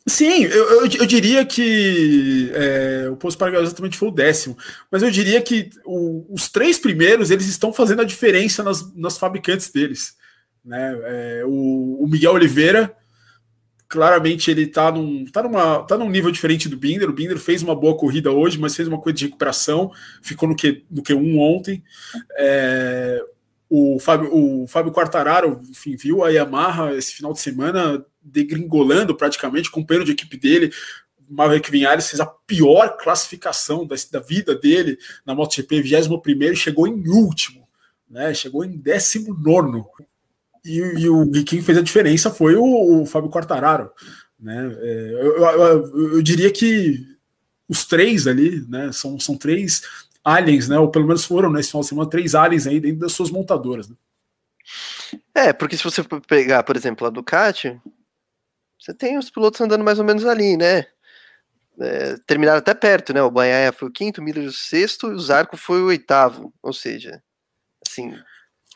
Sim, 0.10 0.44
eu, 0.46 0.70
eu, 0.72 0.82
eu 0.82 1.06
diria 1.06 1.46
que 1.46 2.52
é, 2.54 3.10
o 3.10 3.16
Poço 3.16 3.38
Paraguai 3.38 3.62
exatamente 3.62 3.98
foi 3.98 4.10
o 4.10 4.14
décimo, 4.14 4.58
mas 4.92 5.04
eu 5.04 5.12
diria 5.12 5.40
que 5.42 5.70
o, 5.86 6.26
os 6.34 6.50
três 6.50 6.80
primeiros 6.80 7.30
eles 7.30 7.48
estão 7.48 7.72
fazendo 7.72 8.02
a 8.02 8.06
diferença 8.06 8.64
nas, 8.64 8.94
nas 8.96 9.18
fabricantes 9.18 9.70
deles. 9.72 10.16
Né? 10.66 11.00
É, 11.04 11.44
o, 11.46 12.04
o, 12.04 12.08
Miguel 12.08 12.34
Oliveira, 12.34 12.92
claramente 13.88 14.50
ele 14.50 14.64
está 14.64 14.92
num, 14.92 15.26
tá 15.26 15.44
numa, 15.44 15.84
tá 15.84 15.96
num 15.96 16.10
nível 16.10 16.32
diferente 16.32 16.68
do 16.68 16.78
Binder. 16.78 17.10
O 17.10 17.14
Binder 17.14 17.38
fez 17.38 17.62
uma 17.62 17.76
boa 17.76 17.96
corrida 17.96 18.32
hoje, 18.32 18.58
mas 18.58 18.76
fez 18.76 18.88
uma 18.88 19.00
coisa 19.00 19.18
de 19.18 19.26
recuperação, 19.26 19.92
ficou 20.24 20.50
no, 20.50 20.56
Q, 20.56 20.86
no 20.90 21.04
Q1 21.04 21.38
ontem. 21.38 21.84
É, 22.38 23.24
o 23.70 24.00
Fábio, 24.00 24.30
o 24.34 24.68
Fábio 24.68 24.92
Quartararo, 24.92 25.62
enfim, 25.70 25.96
viu 25.96 26.24
a 26.24 26.30
Yamaha 26.30 26.96
esse 26.96 27.14
final 27.14 27.32
de 27.32 27.40
semana 27.40 28.04
degringolando 28.32 29.16
praticamente, 29.16 29.72
companheiro 29.72 30.06
de 30.06 30.12
equipe 30.12 30.38
dele, 30.38 30.72
Maverick 31.30 31.70
Vinhares 31.70 32.10
fez 32.10 32.20
a 32.20 32.26
pior 32.26 32.98
classificação 32.98 33.86
da, 33.86 33.96
da 34.12 34.20
vida 34.20 34.56
dele 34.56 34.98
na 35.26 35.36
MotoGP, 35.36 35.82
21 35.82 36.52
e 36.52 36.56
chegou 36.56 36.88
em 36.88 37.08
último, 37.08 37.68
né? 38.10 38.34
Chegou 38.34 38.66
em 38.66 38.76
19. 38.76 39.86
E, 40.66 40.78
e, 40.78 41.10
o, 41.10 41.32
e 41.36 41.44
quem 41.44 41.62
fez 41.62 41.78
a 41.78 41.84
diferença 41.84 42.32
foi 42.32 42.56
o, 42.56 43.02
o 43.02 43.06
Fábio 43.06 43.30
Quartararo. 43.30 43.92
Né? 44.40 44.78
É, 44.82 45.12
eu, 45.14 45.38
eu, 45.38 45.46
eu, 45.46 46.14
eu, 46.16 46.22
diria 46.22 46.52
que 46.52 47.06
os 47.68 47.86
três 47.86 48.26
ali, 48.26 48.66
né? 48.68 48.92
São, 48.92 49.20
são 49.20 49.38
três 49.38 49.84
aliens, 50.24 50.68
né? 50.68 50.80
Ou 50.80 50.90
pelo 50.90 51.06
menos 51.06 51.24
foram 51.24 51.52
nesse 51.52 51.70
final 51.70 51.84
de 51.84 51.90
semana, 51.90 52.10
três 52.10 52.34
aliens 52.34 52.66
aí 52.66 52.80
dentro 52.80 53.00
das 53.00 53.14
suas 53.14 53.30
montadoras. 53.30 53.88
Né? 53.88 53.96
É, 55.36 55.54
porque 55.54 55.78
se 55.78 55.84
você 55.84 56.04
pegar, 56.28 56.64
por 56.64 56.76
exemplo, 56.76 57.06
a 57.06 57.10
Ducati, 57.10 57.80
você 58.80 58.94
tem 58.94 59.18
os 59.18 59.30
pilotos 59.30 59.60
andando 59.60 59.84
mais 59.84 60.00
ou 60.00 60.06
menos 60.06 60.26
ali, 60.26 60.56
né? 60.56 60.86
É, 61.80 62.18
terminaram 62.26 62.60
até 62.60 62.74
perto, 62.74 63.14
né? 63.14 63.22
O 63.22 63.32
Banhaia 63.32 63.72
foi 63.72 63.88
o 63.88 63.92
quinto, 63.92 64.22
o 64.22 64.24
Miller 64.24 64.48
o 64.48 64.52
sexto 64.52 65.12
e 65.12 65.16
o 65.16 65.20
Zarco 65.20 65.58
foi 65.58 65.82
o 65.82 65.88
oitavo. 65.88 66.54
Ou 66.62 66.74
seja, 66.74 67.22
assim. 67.86 68.14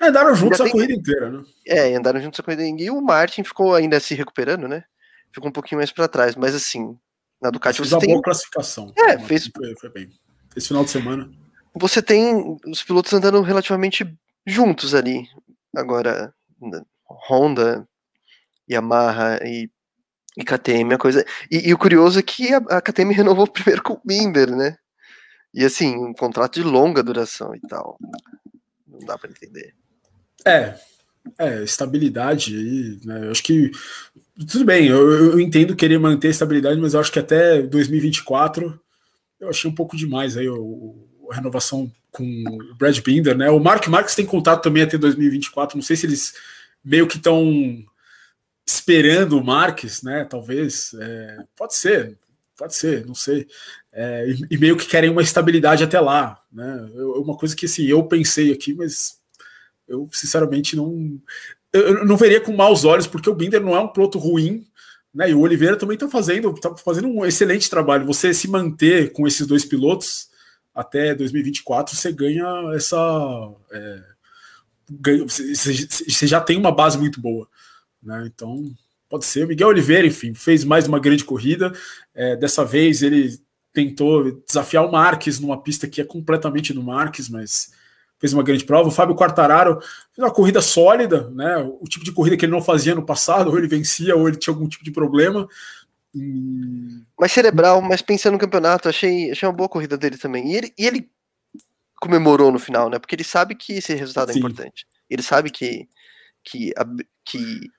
Andaram 0.02 0.36
juntos 0.36 0.60
a 0.60 0.70
corrida 0.70 0.94
inteira, 0.94 1.30
né? 1.30 1.44
É, 1.66 1.96
andaram 1.96 2.20
juntos 2.22 2.40
a 2.40 2.44
corrida 2.44 2.66
inteira. 2.66 2.94
E 2.94 2.96
o 2.96 3.02
Martin 3.02 3.44
ficou 3.44 3.74
ainda 3.74 4.00
se 4.00 4.14
recuperando, 4.14 4.68
né? 4.68 4.84
Ficou 5.32 5.50
um 5.50 5.54
pouquinho 5.54 5.80
mais 5.80 5.92
para 5.92 6.08
trás, 6.08 6.36
mas 6.36 6.54
assim, 6.54 6.98
na 7.42 7.50
Ducati 7.50 7.78
fez 7.78 7.90
você 7.90 7.96
uma 7.96 8.02
tem. 8.02 8.10
boa 8.10 8.22
classificação. 8.22 8.94
É, 8.98 9.18
fez. 9.20 9.50
Foi, 9.56 9.76
foi 9.80 9.90
bem. 9.90 10.10
Esse 10.56 10.68
final 10.68 10.84
de 10.84 10.92
semana. 10.92 11.30
Você 11.76 12.02
tem 12.02 12.58
os 12.68 12.84
pilotos 12.84 13.12
andando 13.14 13.42
relativamente 13.42 14.06
juntos 14.46 14.94
ali. 14.94 15.28
Agora, 15.76 16.34
Honda, 17.28 17.88
Yamaha 18.70 19.40
e 19.44 19.70
e 20.38 20.44
KTM 20.44 20.94
é 20.94 20.98
coisa. 20.98 21.26
E, 21.50 21.70
e, 21.70 21.74
o 21.74 21.78
curioso 21.78 22.20
é 22.20 22.24
que 22.24 22.54
a, 22.54 22.58
a 22.58 22.82
KTM 22.82 23.14
renovou 23.14 23.48
primeiro 23.48 23.84
com 23.84 23.94
o 23.94 24.02
Binder, 24.04 24.56
né? 24.56 24.78
E 25.54 25.64
assim, 25.64 25.96
um 25.96 26.14
contrato 26.14 26.56
de 26.56 26.64
longa 26.64 27.04
duração 27.04 27.56
e 27.56 27.62
tal. 27.62 27.98
Não 28.88 29.00
dá 29.00 29.18
para 29.18 29.30
entender. 29.30 29.74
É, 30.46 30.76
é, 31.38 31.64
estabilidade 31.64 32.56
aí, 32.56 33.00
né? 33.06 33.28
Eu 33.28 33.32
acho 33.32 33.44
que. 33.44 33.72
Tudo 34.50 34.66
bem, 34.66 34.88
eu, 34.88 35.12
eu 35.12 35.40
entendo 35.40 35.76
querer 35.76 36.00
manter 36.00 36.30
estabilidade, 36.30 36.80
mas 36.82 36.94
eu 36.94 37.00
acho 37.00 37.12
que 37.12 37.20
até 37.20 37.62
2024 37.62 38.80
eu 39.40 39.50
achei 39.50 39.70
um 39.70 39.76
pouco 39.76 39.96
demais 39.96 40.38
aí 40.38 40.50
o, 40.50 41.08
a 41.30 41.36
renovação 41.36 41.92
com 42.10 42.24
o 42.24 42.76
Brad 42.76 43.00
Binder, 43.00 43.38
né? 43.38 43.50
O 43.50 43.60
Mark 43.60 43.88
Marques 43.88 44.16
tem 44.16 44.26
contato 44.26 44.64
também 44.64 44.84
até 44.84 44.98
2024. 44.98 45.78
Não 45.78 45.84
sei 45.84 45.96
se 45.96 46.06
eles 46.06 46.34
meio 46.84 47.08
que 47.08 47.18
estão 47.18 47.84
esperando 48.66 49.38
o 49.38 49.44
Marques, 49.44 50.02
né? 50.02 50.26
Talvez. 50.26 50.94
É, 51.00 51.38
pode 51.56 51.76
ser, 51.76 52.18
pode 52.58 52.76
ser, 52.76 53.06
não 53.06 53.16
sei. 53.16 53.48
É, 53.92 54.26
e, 54.50 54.58
meio 54.58 54.78
que 54.78 54.88
querem 54.88 55.10
uma 55.10 55.22
estabilidade 55.22 55.84
até 55.84 56.00
lá, 56.00 56.42
né? 56.52 56.90
Eu, 56.96 57.22
uma 57.22 57.38
coisa 57.38 57.56
que 57.56 57.66
assim, 57.66 57.86
eu 57.86 58.04
pensei 58.04 58.52
aqui, 58.52 58.74
mas 58.74 59.18
eu 59.88 60.10
sinceramente 60.12 60.76
não. 60.76 61.20
Eu 61.72 62.06
não 62.06 62.18
veria 62.18 62.40
com 62.40 62.56
maus 62.56 62.86
olhos, 62.86 63.08
porque 63.08 63.30
o 63.30 63.36
Binder 63.36 63.62
não 63.62 63.76
é 63.76 63.80
um 63.80 63.88
piloto 63.88 64.20
ruim, 64.20 64.66
né? 65.14 65.30
E 65.30 65.34
o 65.34 65.42
Oliveira 65.42 65.76
também 65.76 65.96
está 65.96 66.08
fazendo, 66.10 66.54
tá 66.54 66.76
fazendo 66.78 67.08
um 67.08 67.26
excelente 67.26 67.70
trabalho. 67.70 68.06
Você 68.06 68.34
se 68.34 68.48
manter 68.48 69.12
com 69.12 69.28
esses 69.28 69.46
dois 69.46 69.66
pilotos 69.66 70.30
até 70.74 71.14
2024, 71.14 71.96
você 71.96 72.12
ganha 72.12 72.46
essa. 72.76 72.98
É, 73.72 74.04
ganha, 74.90 75.24
você, 75.24 75.54
você 75.56 76.28
já 76.28 76.42
tem 76.42 76.58
uma 76.58 76.72
base 76.72 76.98
muito 76.98 77.22
boa. 77.22 77.48
Né? 78.04 78.30
Então, 78.34 78.66
pode 79.10 79.26
ser. 79.26 79.46
O 79.46 79.48
Miguel 79.48 79.70
Oliveira, 79.70 80.06
enfim, 80.06 80.34
fez 80.34 80.64
mais 80.64 80.88
uma 80.88 81.00
grande 81.00 81.24
corrida. 81.24 81.72
É, 82.14 82.36
dessa 82.36 82.66
vez 82.66 83.02
ele 83.02 83.40
tentou 83.72 84.44
desafiar 84.46 84.86
o 84.86 84.92
Marques 84.92 85.40
numa 85.40 85.62
pista 85.62 85.88
que 85.88 86.02
é 86.02 86.04
completamente 86.04 86.74
do 86.74 86.84
Marques, 86.84 87.30
mas 87.30 87.72
fez 88.20 88.34
uma 88.34 88.44
grande 88.44 88.66
prova. 88.66 88.90
O 88.90 88.92
Fábio 88.92 89.16
Quartararo 89.16 89.80
fez 89.82 90.20
uma 90.20 90.32
corrida 90.32 90.62
sólida, 90.62 91.30
né? 91.32 91.58
O 91.58 91.86
tipo 91.86 92.06
de 92.06 92.12
corrida 92.12 92.38
que 92.38 92.46
ele 92.46 92.52
não 92.52 92.62
fazia 92.62 92.94
no 92.94 93.06
passado, 93.06 93.50
ou 93.50 93.58
ele 93.58 93.68
vencia, 93.68 94.16
ou 94.16 94.28
ele 94.28 94.38
tinha 94.38 94.54
algum 94.54 94.68
tipo 94.68 94.84
de 94.84 94.92
problema. 94.92 95.48
E... 96.14 97.02
Mais 97.20 97.32
cerebral, 97.32 97.82
mas 97.82 98.02
pensando 98.02 98.34
no 98.34 98.40
campeonato, 98.40 98.88
achei, 98.88 99.32
achei 99.32 99.48
uma 99.48 99.56
boa 99.56 99.68
corrida 99.68 99.98
dele 99.98 100.18
também. 100.18 100.52
E 100.52 100.56
ele, 100.56 100.74
e 100.78 100.86
ele 100.86 101.10
comemorou 102.00 102.52
no 102.52 102.60
final, 102.60 102.90
né? 102.90 103.00
Porque 103.00 103.16
ele 103.16 103.24
sabe 103.24 103.56
que 103.56 103.74
esse 103.74 103.94
resultado 103.94 104.30
é 104.30 104.34
Sim. 104.34 104.40
importante. 104.40 104.86
Ele 105.10 105.22
sabe 105.22 105.50
que 105.50 105.88
que, 106.44 106.74
que 107.26 107.70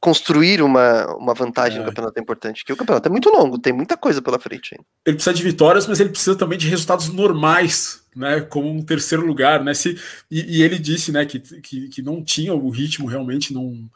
construir 0.00 0.62
uma, 0.62 1.14
uma 1.16 1.34
vantagem 1.34 1.78
é. 1.78 1.80
no 1.80 1.88
campeonato 1.88 2.18
é 2.18 2.22
importante, 2.22 2.64
que 2.64 2.72
o 2.72 2.76
campeonato 2.76 3.06
é 3.06 3.10
muito 3.10 3.28
longo, 3.28 3.58
tem 3.58 3.72
muita 3.72 3.96
coisa 3.96 4.22
pela 4.22 4.38
frente 4.38 4.74
ainda. 4.74 4.84
Ele 5.04 5.16
precisa 5.16 5.34
de 5.34 5.42
vitórias, 5.42 5.86
mas 5.86 6.00
ele 6.00 6.08
precisa 6.08 6.34
também 6.34 6.58
de 6.58 6.68
resultados 6.68 7.10
normais, 7.10 8.02
né? 8.16 8.40
Como 8.40 8.70
um 8.70 8.82
terceiro 8.82 9.24
lugar, 9.26 9.62
né? 9.62 9.74
Se, 9.74 9.98
e, 10.30 10.58
e 10.58 10.62
ele 10.62 10.78
disse, 10.78 11.12
né, 11.12 11.26
que, 11.26 11.38
que, 11.38 11.88
que 11.88 12.02
não 12.02 12.24
tinha 12.24 12.54
o 12.54 12.70
ritmo 12.70 13.06
realmente, 13.06 13.52
não. 13.52 13.90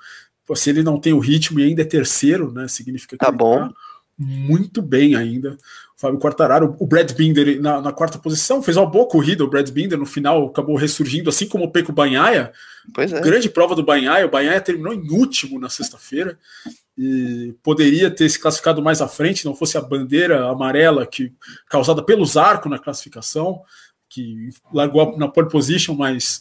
Se 0.54 0.68
ele 0.68 0.82
não 0.82 1.00
tem 1.00 1.14
o 1.14 1.18
ritmo 1.18 1.58
e 1.58 1.64
ainda 1.64 1.80
é 1.80 1.86
terceiro, 1.86 2.52
né? 2.52 2.68
Significa 2.68 3.16
que 3.16 3.24
tá 3.24 3.32
bom. 3.32 3.68
Tá 3.68 3.74
muito 4.18 4.80
bem 4.80 5.16
ainda. 5.16 5.52
O 5.96 6.00
Fábio 6.00 6.18
Quartararo, 6.18 6.76
o 6.78 6.86
Brad 6.86 7.12
Binder 7.12 7.60
na, 7.60 7.80
na, 7.80 7.92
quarta 7.92 8.18
posição, 8.18 8.62
fez 8.62 8.76
uma 8.76 8.86
boa 8.86 9.06
corrida. 9.06 9.44
O 9.44 9.48
Brad 9.48 9.68
Binder 9.70 9.98
no 9.98 10.06
final 10.06 10.46
acabou 10.46 10.76
ressurgindo, 10.76 11.30
assim 11.30 11.48
como 11.48 11.64
o 11.64 11.70
Peco 11.70 11.92
Banhaia. 11.92 12.52
Pois 12.92 13.12
é. 13.12 13.20
Grande 13.20 13.48
prova 13.48 13.74
do 13.74 13.84
Banhaia. 13.84 14.26
O 14.26 14.30
Banhaia 14.30 14.60
terminou 14.60 14.92
em 14.92 15.10
último 15.10 15.58
na 15.58 15.68
sexta-feira 15.68 16.38
e 16.96 17.54
poderia 17.62 18.10
ter 18.10 18.28
se 18.28 18.38
classificado 18.38 18.82
mais 18.82 19.00
à 19.00 19.08
frente, 19.08 19.44
não 19.44 19.54
fosse 19.54 19.76
a 19.76 19.80
bandeira 19.80 20.48
amarela 20.48 21.04
que 21.04 21.32
causada 21.68 22.02
pelo 22.02 22.24
Zarco 22.24 22.68
na 22.68 22.78
classificação, 22.78 23.62
que 24.08 24.50
largou 24.72 25.18
na 25.18 25.26
pole 25.26 25.48
position, 25.48 25.94
mas 25.94 26.40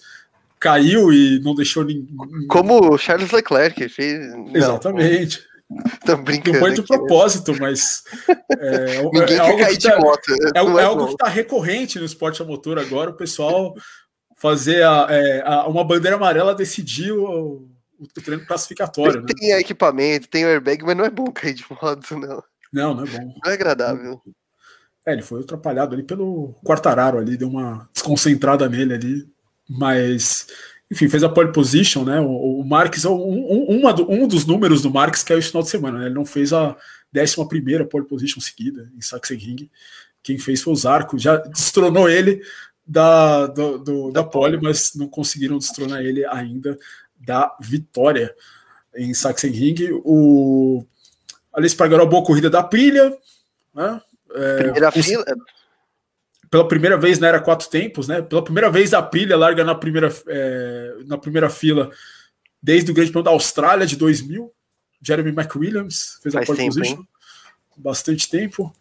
caiu 0.60 1.12
e 1.12 1.40
não 1.40 1.56
deixou 1.56 1.84
ninguém. 1.84 2.08
Como 2.48 2.94
o 2.94 2.98
Charles 2.98 3.32
Leclerc 3.32 3.90
fez. 3.90 4.32
Exatamente. 4.54 5.40
Não. 5.40 5.53
Tô 6.06 6.18
brincando. 6.18 6.54
Não 6.54 6.60
foi 6.60 6.74
de 6.74 6.82
aqui, 6.82 6.88
propósito, 6.88 7.56
mas. 7.60 8.04
É, 8.60 9.02
Ninguém 9.12 9.36
é 9.36 9.40
algo 9.40 9.58
cair 9.58 9.78
que 9.78 9.84
tá, 9.88 9.96
de 9.96 10.02
moto. 10.02 10.32
É, 10.32 10.60
é, 10.60 10.82
é 10.82 10.84
algo 10.84 11.06
que 11.08 11.14
está 11.14 11.28
recorrente 11.28 12.00
no 12.00 12.06
esporte 12.06 12.42
a 12.42 12.46
motor 12.46 12.80
agora, 12.80 13.12
o 13.12 13.18
pessoal 13.18 13.74
fazer 14.38 14.84
a, 14.84 15.08
é, 15.10 15.42
a, 15.46 15.68
uma 15.68 15.84
bandeira 15.84 16.18
amarela 16.18 16.54
decidir 16.54 17.12
o, 17.12 17.68
o 18.00 18.22
treino 18.22 18.46
classificatório. 18.46 19.22
Né? 19.22 19.28
Tem 19.38 19.52
equipamento, 19.52 20.28
tem 20.28 20.44
airbag, 20.44 20.84
mas 20.84 20.98
não 20.98 21.06
é 21.06 21.10
bom 21.10 21.32
cair 21.32 21.54
de 21.54 21.66
moto, 21.70 22.18
não. 22.18 22.44
Não, 22.72 22.94
não 22.94 23.04
é 23.04 23.08
bom. 23.08 23.34
Não 23.44 23.52
é 23.52 23.54
agradável. 23.54 24.22
É, 25.06 25.14
ele 25.14 25.22
foi 25.22 25.42
atrapalhado 25.42 25.94
ali 25.94 26.04
pelo 26.04 26.56
Quartararo 26.66 27.20
ali, 27.20 27.38
deu 27.38 27.50
uma 27.50 27.90
desconcentrada 27.94 28.68
nele 28.70 28.94
ali, 28.94 29.30
mas 29.70 30.48
enfim, 30.94 31.10
fez 31.10 31.24
a 31.24 31.30
pole 31.30 31.52
position, 31.52 32.04
né? 32.04 32.20
O, 32.22 32.60
o 32.60 32.64
Marques, 32.64 33.04
um, 33.04 33.16
um, 33.16 33.94
do, 33.94 34.12
um 34.12 34.28
dos 34.28 34.46
números 34.46 34.84
do 34.84 34.92
Marques 34.92 35.24
que 35.24 35.34
é 35.34 35.36
o 35.36 35.42
final 35.42 35.64
de 35.64 35.70
semana, 35.70 36.00
né? 36.00 36.06
Ele 36.06 36.14
não 36.14 36.26
fez 36.26 36.54
a 36.54 36.78
11 37.16 37.48
primeira 37.48 37.84
pole 37.84 38.06
position 38.06 38.40
seguida 38.40 38.92
em 38.96 39.02
Sachsenring. 39.02 39.70
Quem 40.22 40.38
fez 40.38 40.62
foi 40.62 40.72
o 40.72 40.76
Zarco, 40.76 41.18
já 41.18 41.38
destronou 41.38 42.08
ele 42.08 42.42
da, 42.86 43.48
do, 43.48 43.80
do, 43.80 44.12
da 44.12 44.24
pole, 44.24 44.60
mas 44.62 44.94
não 44.94 45.08
conseguiram 45.08 45.58
destronar 45.58 46.02
ele 46.02 46.24
ainda 46.28 46.78
da 47.20 47.56
vitória 47.60 48.34
em 48.96 49.16
Sachsenring. 49.16 50.00
O 50.04 50.86
Alice 51.52 51.76
Pargaró, 51.76 52.06
boa 52.06 52.24
corrida 52.24 52.52
da 52.52 52.62
Prilha, 52.62 53.18
né? 53.74 54.00
É, 54.36 54.64
Primeira 54.64 54.92
fila, 54.92 55.26
pela 56.54 56.68
primeira 56.68 56.96
vez 56.96 57.18
na 57.18 57.28
era 57.30 57.40
quatro 57.40 57.68
tempos, 57.68 58.08
né? 58.08 58.22
Pela 58.22 58.44
primeira 58.44 58.70
vez 58.70 58.94
a 58.94 59.00
Aprilia 59.00 59.36
larga 59.36 59.64
na 59.64 59.74
primeira, 59.74 60.14
é, 60.28 60.98
na 61.08 61.18
primeira 61.18 61.50
fila 61.50 61.90
desde 62.62 62.92
o 62.92 62.94
Grande 62.94 63.10
Prêmio 63.10 63.24
da 63.24 63.32
Austrália 63.32 63.88
de 63.88 63.96
2000. 63.96 64.54
Jeremy 65.02 65.32
McWilliams 65.32 66.20
fez 66.22 66.36
Faz 66.36 66.48
a 66.48 66.54
pole 66.54 66.68
position. 66.68 66.98
Hein? 66.98 67.08
Bastante 67.76 68.30
tempo. 68.30 68.72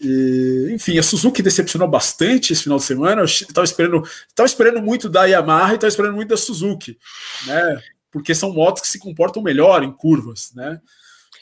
E, 0.00 0.70
enfim, 0.72 0.98
a 0.98 1.02
Suzuki 1.02 1.42
decepcionou 1.42 1.86
bastante 1.86 2.54
esse 2.54 2.62
final 2.62 2.78
de 2.78 2.84
semana. 2.84 3.20
Eu 3.20 3.26
estava 3.26 3.64
esperando, 3.66 4.02
tava 4.34 4.46
esperando 4.46 4.80
muito 4.80 5.06
da 5.10 5.26
Yamaha 5.26 5.72
e 5.72 5.74
estava 5.74 5.90
esperando 5.90 6.14
muito 6.14 6.30
da 6.30 6.38
Suzuki, 6.38 6.98
né? 7.46 7.82
Porque 8.10 8.34
são 8.34 8.54
motos 8.54 8.80
que 8.80 8.88
se 8.88 8.98
comportam 8.98 9.42
melhor 9.42 9.82
em 9.82 9.92
curvas, 9.92 10.50
né? 10.54 10.80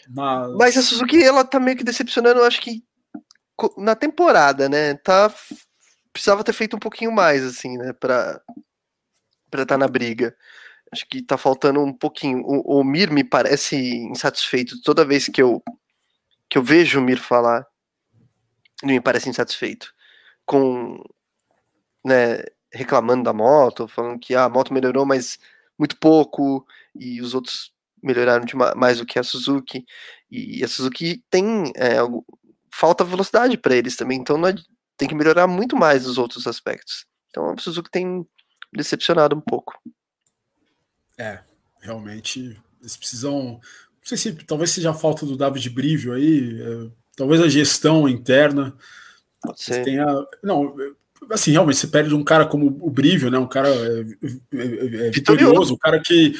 Mas... 0.09 0.53
Mas 0.57 0.77
a 0.77 0.83
Suzuki, 0.83 1.23
ela 1.23 1.45
tá 1.45 1.61
meio 1.61 1.77
que 1.77 1.85
decepcionando, 1.85 2.41
eu 2.41 2.45
acho 2.45 2.61
que 2.61 2.83
na 3.77 3.94
temporada, 3.94 4.68
né? 4.68 4.94
Tá. 4.94 5.33
Precisava 6.12 6.44
ter 6.44 6.53
feito 6.53 6.77
um 6.77 6.79
pouquinho 6.79 7.12
mais, 7.12 7.44
assim, 7.44 7.79
né? 7.79 7.92
Pra 7.92 8.40
estar 9.53 9.66
tá 9.66 9.79
na 9.79 9.88
briga. 9.88 10.37
Acho 10.92 11.07
que 11.09 11.23
tá 11.23 11.37
faltando 11.38 11.81
um 11.81 11.92
pouquinho. 11.92 12.42
O, 12.44 12.81
o 12.81 12.85
Mir 12.85 13.11
me 13.11 13.25
parece 13.25 13.77
insatisfeito 13.77 14.81
toda 14.83 15.05
vez 15.05 15.29
que 15.29 15.42
eu, 15.42 15.62
que 16.49 16.59
eu 16.59 16.62
vejo 16.62 16.99
o 16.99 17.03
Mir 17.03 17.18
falar. 17.18 17.66
Ele 18.83 18.94
me 18.94 19.01
parece 19.01 19.29
insatisfeito. 19.29 19.92
Com. 20.46 21.03
Né, 22.05 22.42
reclamando 22.73 23.25
da 23.25 23.33
moto, 23.33 23.88
falando 23.88 24.18
que 24.18 24.35
ah, 24.35 24.44
a 24.44 24.49
moto 24.49 24.73
melhorou, 24.73 25.05
mas 25.05 25.38
muito 25.79 25.96
pouco, 25.99 26.66
e 26.94 27.20
os 27.20 27.35
outros 27.35 27.73
melhoraram 28.03 28.44
de 28.44 28.57
mais 28.57 28.99
do 28.99 29.07
que 29.07 29.18
a 29.18 29.23
Suzuki. 29.23 29.85
E 30.31 30.64
a 30.64 30.68
Suzuki 30.68 31.25
tem 31.31 31.73
é, 31.75 31.96
falta 32.73 33.05
velocidade 33.05 33.57
para 33.57 33.75
eles 33.75 33.97
também, 33.97 34.19
então 34.19 34.45
é, 34.47 34.55
tem 34.97 35.09
que 35.09 35.15
melhorar 35.15 35.47
muito 35.47 35.77
mais 35.77 36.07
os 36.07 36.19
outros 36.19 36.47
aspectos. 36.47 37.07
Então 37.29 37.51
a 37.51 37.59
Suzuki 37.59 37.91
tem 37.91 38.27
decepcionado 38.73 39.37
um 39.37 39.41
pouco. 39.41 39.79
É, 41.19 41.41
realmente 41.81 42.61
eles 42.81 42.97
precisam. 42.97 43.33
Não 43.33 43.61
sei 44.05 44.17
se 44.17 44.33
talvez 44.45 44.71
seja 44.71 44.91
a 44.91 44.95
falta 44.95 45.27
do 45.27 45.37
David 45.37 45.69
Brivio 45.71 46.13
aí, 46.13 46.61
é, 46.61 46.91
talvez 47.17 47.41
a 47.41 47.49
gestão 47.49 48.09
interna. 48.09 48.75
Pode 49.43 49.63
ser. 49.63 49.85
Tenha, 49.85 50.07
não, 50.43 50.75
assim, 51.31 51.53
realmente 51.53 51.79
você 51.79 51.87
perde 51.87 52.15
um 52.15 52.25
cara 52.25 52.47
como 52.47 52.67
o 52.67 52.91
Brivio, 52.91 53.31
né? 53.31 53.39
Um 53.39 53.47
cara 53.47 53.69
é, 53.69 54.01
é, 54.53 55.07
é 55.07 55.11
vitorioso, 55.11 55.75
um 55.75 55.79
cara 55.79 56.01
que, 56.01 56.35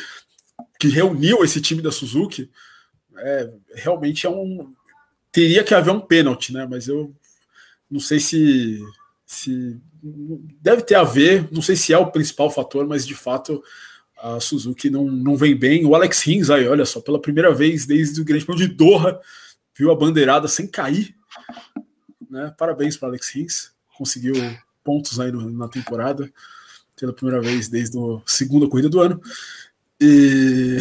que 0.79 0.89
reuniu 0.89 1.45
esse 1.45 1.61
time 1.61 1.83
da 1.83 1.93
Suzuki. 1.93 2.51
É, 3.19 3.51
realmente 3.75 4.27
é 4.27 4.31
um. 4.31 4.75
Teria 5.33 5.63
que 5.63 5.75
haver 5.75 5.93
um 5.93 6.01
pênalti, 6.01 6.53
né? 6.53 6.67
Mas 6.69 6.89
eu 6.89 7.15
não 7.91 8.01
sei 8.01 8.21
se, 8.21 8.83
se. 9.27 9.79
Deve 10.61 10.83
ter 10.83 10.95
a 10.95 11.05
ver, 11.05 11.49
não 11.53 11.63
sei 11.63 11.77
se 11.77 11.93
é 11.93 11.99
o 11.99 12.11
principal 12.11 12.51
fator, 12.51 12.87
mas 12.87 13.07
de 13.07 13.15
fato 13.15 13.63
a 14.17 14.39
Suzuki 14.39 14.91
não, 14.91 15.05
não 15.05 15.37
vem 15.37 15.57
bem. 15.57 15.85
O 15.85 15.95
Alex 15.95 16.23
Rins 16.23 16.51
aí, 16.51 16.69
olha 16.69 16.85
só, 16.85 17.01
pela 17.01 17.21
primeira 17.21 17.53
vez 17.53 17.87
desde 17.87 18.21
o 18.21 18.25
Grande 18.25 18.45
Prêmio 18.45 18.69
de 18.69 18.75
Doha, 18.75 19.19
viu 19.75 19.91
a 19.91 19.97
bandeirada 19.97 20.47
sem 20.47 20.67
cair. 20.67 21.15
Né? 22.31 22.55
Parabéns 22.57 22.97
para 22.97 23.09
Alex 23.09 23.29
Rins, 23.31 23.71
conseguiu 23.97 24.35
pontos 24.85 25.19
aí 25.19 25.33
no, 25.33 25.51
na 25.51 25.69
temporada, 25.69 26.31
pela 26.99 27.13
primeira 27.13 27.41
vez 27.41 27.69
desde 27.69 27.99
a 27.99 28.21
segunda 28.27 28.69
corrida 28.69 28.89
do 28.89 29.01
ano. 29.01 29.21
E. 30.01 30.79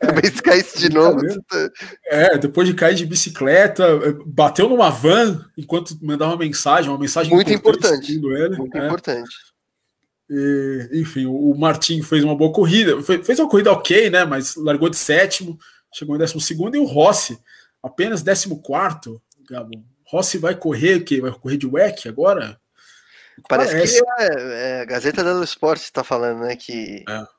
É, 0.22 0.26
se 0.26 0.42
caísse 0.42 0.78
de 0.78 0.90
novo. 0.90 1.20
É, 2.06 2.36
depois 2.36 2.68
de 2.68 2.74
cair 2.74 2.94
de 2.94 3.06
bicicleta, 3.06 3.84
é, 3.84 4.12
bateu 4.26 4.68
numa 4.68 4.90
van 4.90 5.44
enquanto 5.56 5.96
mandava 6.02 6.32
uma 6.32 6.38
mensagem, 6.38 6.90
uma 6.90 6.98
mensagem 6.98 7.32
muito 7.32 7.52
importante. 7.52 8.12
Ele, 8.12 8.56
muito 8.56 8.76
é. 8.76 8.86
importante. 8.86 9.34
E, 10.28 10.90
enfim, 10.92 11.24
o 11.24 11.54
Martin 11.56 12.02
fez 12.02 12.24
uma 12.24 12.36
boa 12.36 12.52
corrida, 12.52 13.00
fez 13.02 13.38
uma 13.38 13.48
corrida 13.48 13.72
ok, 13.72 14.10
né? 14.10 14.24
Mas 14.24 14.54
largou 14.56 14.90
de 14.90 14.96
sétimo, 14.96 15.58
chegou 15.94 16.14
em 16.14 16.18
décimo 16.18 16.40
segundo, 16.40 16.76
e 16.76 16.78
o 16.78 16.84
Rossi, 16.84 17.38
apenas 17.82 18.22
décimo 18.22 18.60
quarto. 18.60 19.20
Gabo. 19.48 19.70
Rossi 20.04 20.38
vai 20.38 20.54
correr, 20.54 21.00
que 21.00 21.20
vai 21.20 21.30
correr 21.32 21.56
de 21.56 21.66
WEC 21.66 22.08
agora? 22.08 22.60
Parece, 23.48 23.72
Parece. 23.72 24.02
que 24.02 24.08
é, 24.18 24.78
é, 24.78 24.80
a 24.80 24.84
Gazeta 24.84 25.22
dello 25.22 25.44
Sport 25.44 25.80
está 25.80 26.02
falando, 26.02 26.40
né? 26.40 26.56
Que 26.56 27.04
é. 27.08 27.35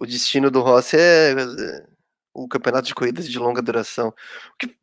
O 0.00 0.06
destino 0.06 0.50
do 0.50 0.60
Rossi 0.60 0.96
é, 0.96 1.34
o 2.32 2.48
campeonato 2.48 2.86
de 2.86 2.94
corridas 2.94 3.28
de 3.28 3.38
longa 3.38 3.60
duração. 3.60 4.08
O 4.08 4.56
que 4.58 4.76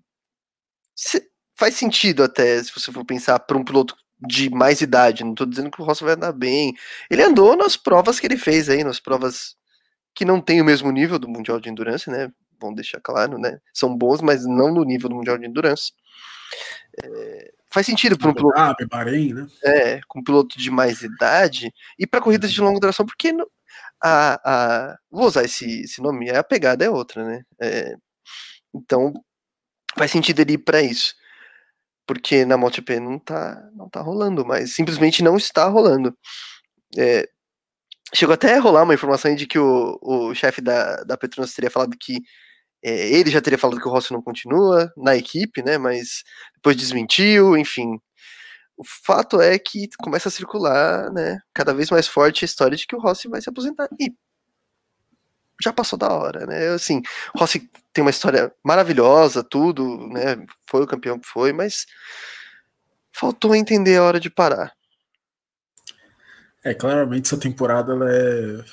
faz 1.55 1.75
sentido 1.75 2.23
até, 2.23 2.61
se 2.61 2.71
você 2.71 2.91
for 2.91 3.05
pensar, 3.05 3.39
para 3.39 3.57
um 3.57 3.63
piloto 3.63 3.95
de 4.19 4.49
mais 4.49 4.81
idade. 4.81 5.23
Não 5.23 5.31
estou 5.31 5.47
dizendo 5.47 5.71
que 5.71 5.81
o 5.81 5.85
Rossi 5.85 6.03
vai 6.03 6.13
andar 6.13 6.33
bem. 6.33 6.73
Ele 7.09 7.23
andou 7.23 7.55
nas 7.55 7.77
provas 7.77 8.19
que 8.19 8.27
ele 8.27 8.37
fez 8.37 8.69
aí, 8.69 8.83
nas 8.83 8.99
provas 8.99 9.55
que 10.13 10.25
não 10.25 10.39
tem 10.39 10.61
o 10.61 10.65
mesmo 10.65 10.91
nível 10.91 11.19
do 11.19 11.27
Mundial 11.27 11.59
de 11.59 11.69
Endurance, 11.69 12.09
né? 12.09 12.31
Vamos 12.59 12.77
deixar 12.77 13.01
claro, 13.01 13.37
né? 13.37 13.59
São 13.73 13.95
bons, 13.95 14.21
mas 14.21 14.45
não 14.45 14.73
no 14.73 14.83
nível 14.83 15.09
do 15.09 15.15
Mundial 15.15 15.37
de 15.37 15.45
Endurance. 15.45 15.91
É, 17.03 17.51
faz 17.69 17.85
sentido 17.85 18.17
para 18.17 18.29
um 18.29 18.33
piloto. 18.33 18.87
Bahrein, 18.89 19.33
né? 19.33 19.47
É, 19.63 19.99
com 20.07 20.19
um 20.19 20.23
piloto 20.23 20.57
de 20.57 20.71
mais 20.71 21.01
idade 21.01 21.73
e 21.99 22.07
para 22.07 22.21
corridas 22.21 22.51
de 22.51 22.61
longa 22.61 22.79
duração, 22.79 23.05
porque 23.05 23.33
no, 23.33 23.45
a, 24.05 24.39
a, 24.91 24.97
vou 25.11 25.25
usar 25.27 25.43
esse, 25.45 25.81
esse 25.81 26.01
nome, 26.01 26.29
a 26.29 26.43
pegada 26.43 26.85
é 26.85 26.89
outra, 26.89 27.23
né? 27.25 27.43
É, 27.61 27.95
então 28.73 29.13
faz 29.97 30.11
sentido 30.11 30.41
ele 30.41 30.53
ir 30.53 30.59
para 30.59 30.81
isso. 30.81 31.15
Porque 32.07 32.45
na 32.45 32.57
MotoGP 32.57 32.99
não 32.99 33.19
tá, 33.19 33.69
não 33.75 33.89
tá 33.89 34.01
rolando, 34.01 34.45
mas 34.45 34.75
simplesmente 34.75 35.23
não 35.23 35.37
está 35.37 35.67
rolando. 35.67 36.15
É, 36.97 37.27
chegou 38.13 38.33
até 38.35 38.55
a 38.57 38.61
rolar 38.61 38.83
uma 38.83 38.93
informação 38.93 39.35
de 39.35 39.47
que 39.47 39.59
o, 39.59 39.99
o 40.01 40.35
chefe 40.35 40.61
da, 40.61 40.97
da 41.03 41.17
Petronas 41.17 41.53
teria 41.53 41.71
falado 41.71 41.97
que 41.99 42.19
é, 42.83 43.09
ele 43.09 43.31
já 43.31 43.41
teria 43.41 43.57
falado 43.59 43.79
que 43.81 43.87
o 43.87 43.91
Rossi 43.91 44.13
não 44.13 44.21
continua 44.21 44.91
na 44.97 45.15
equipe, 45.15 45.63
né? 45.63 45.77
Mas 45.77 46.23
depois 46.55 46.77
desmentiu, 46.77 47.57
enfim. 47.57 47.99
O 48.77 48.83
fato 48.83 49.41
é 49.41 49.57
que 49.57 49.87
começa 49.99 50.27
a 50.27 50.31
circular, 50.31 51.11
né? 51.11 51.39
Cada 51.53 51.73
vez 51.73 51.89
mais 51.89 52.07
forte 52.07 52.43
a 52.43 52.47
história 52.47 52.75
de 52.75 52.85
que 52.85 52.95
o 52.95 52.99
Rossi 52.99 53.27
vai 53.27 53.41
se 53.41 53.49
aposentar. 53.49 53.87
E 53.99 54.13
já 55.61 55.71
passou 55.71 55.97
da 55.97 56.11
hora, 56.11 56.45
né? 56.45 56.67
Assim, 56.69 57.01
Rossi 57.35 57.69
tem 57.93 58.01
uma 58.01 58.11
história 58.11 58.53
maravilhosa, 58.63 59.43
tudo, 59.43 60.07
né? 60.09 60.45
Foi 60.67 60.83
o 60.83 60.87
campeão 60.87 61.17
que 61.17 61.27
foi, 61.27 61.53
mas 61.53 61.85
faltou 63.11 63.55
entender 63.55 63.97
a 63.97 64.03
hora 64.03 64.19
de 64.19 64.29
parar. 64.29 64.73
É, 66.63 66.73
claramente 66.73 67.27
essa 67.27 67.39
temporada 67.39 67.93
ela 67.93 68.11
é, 68.11 68.65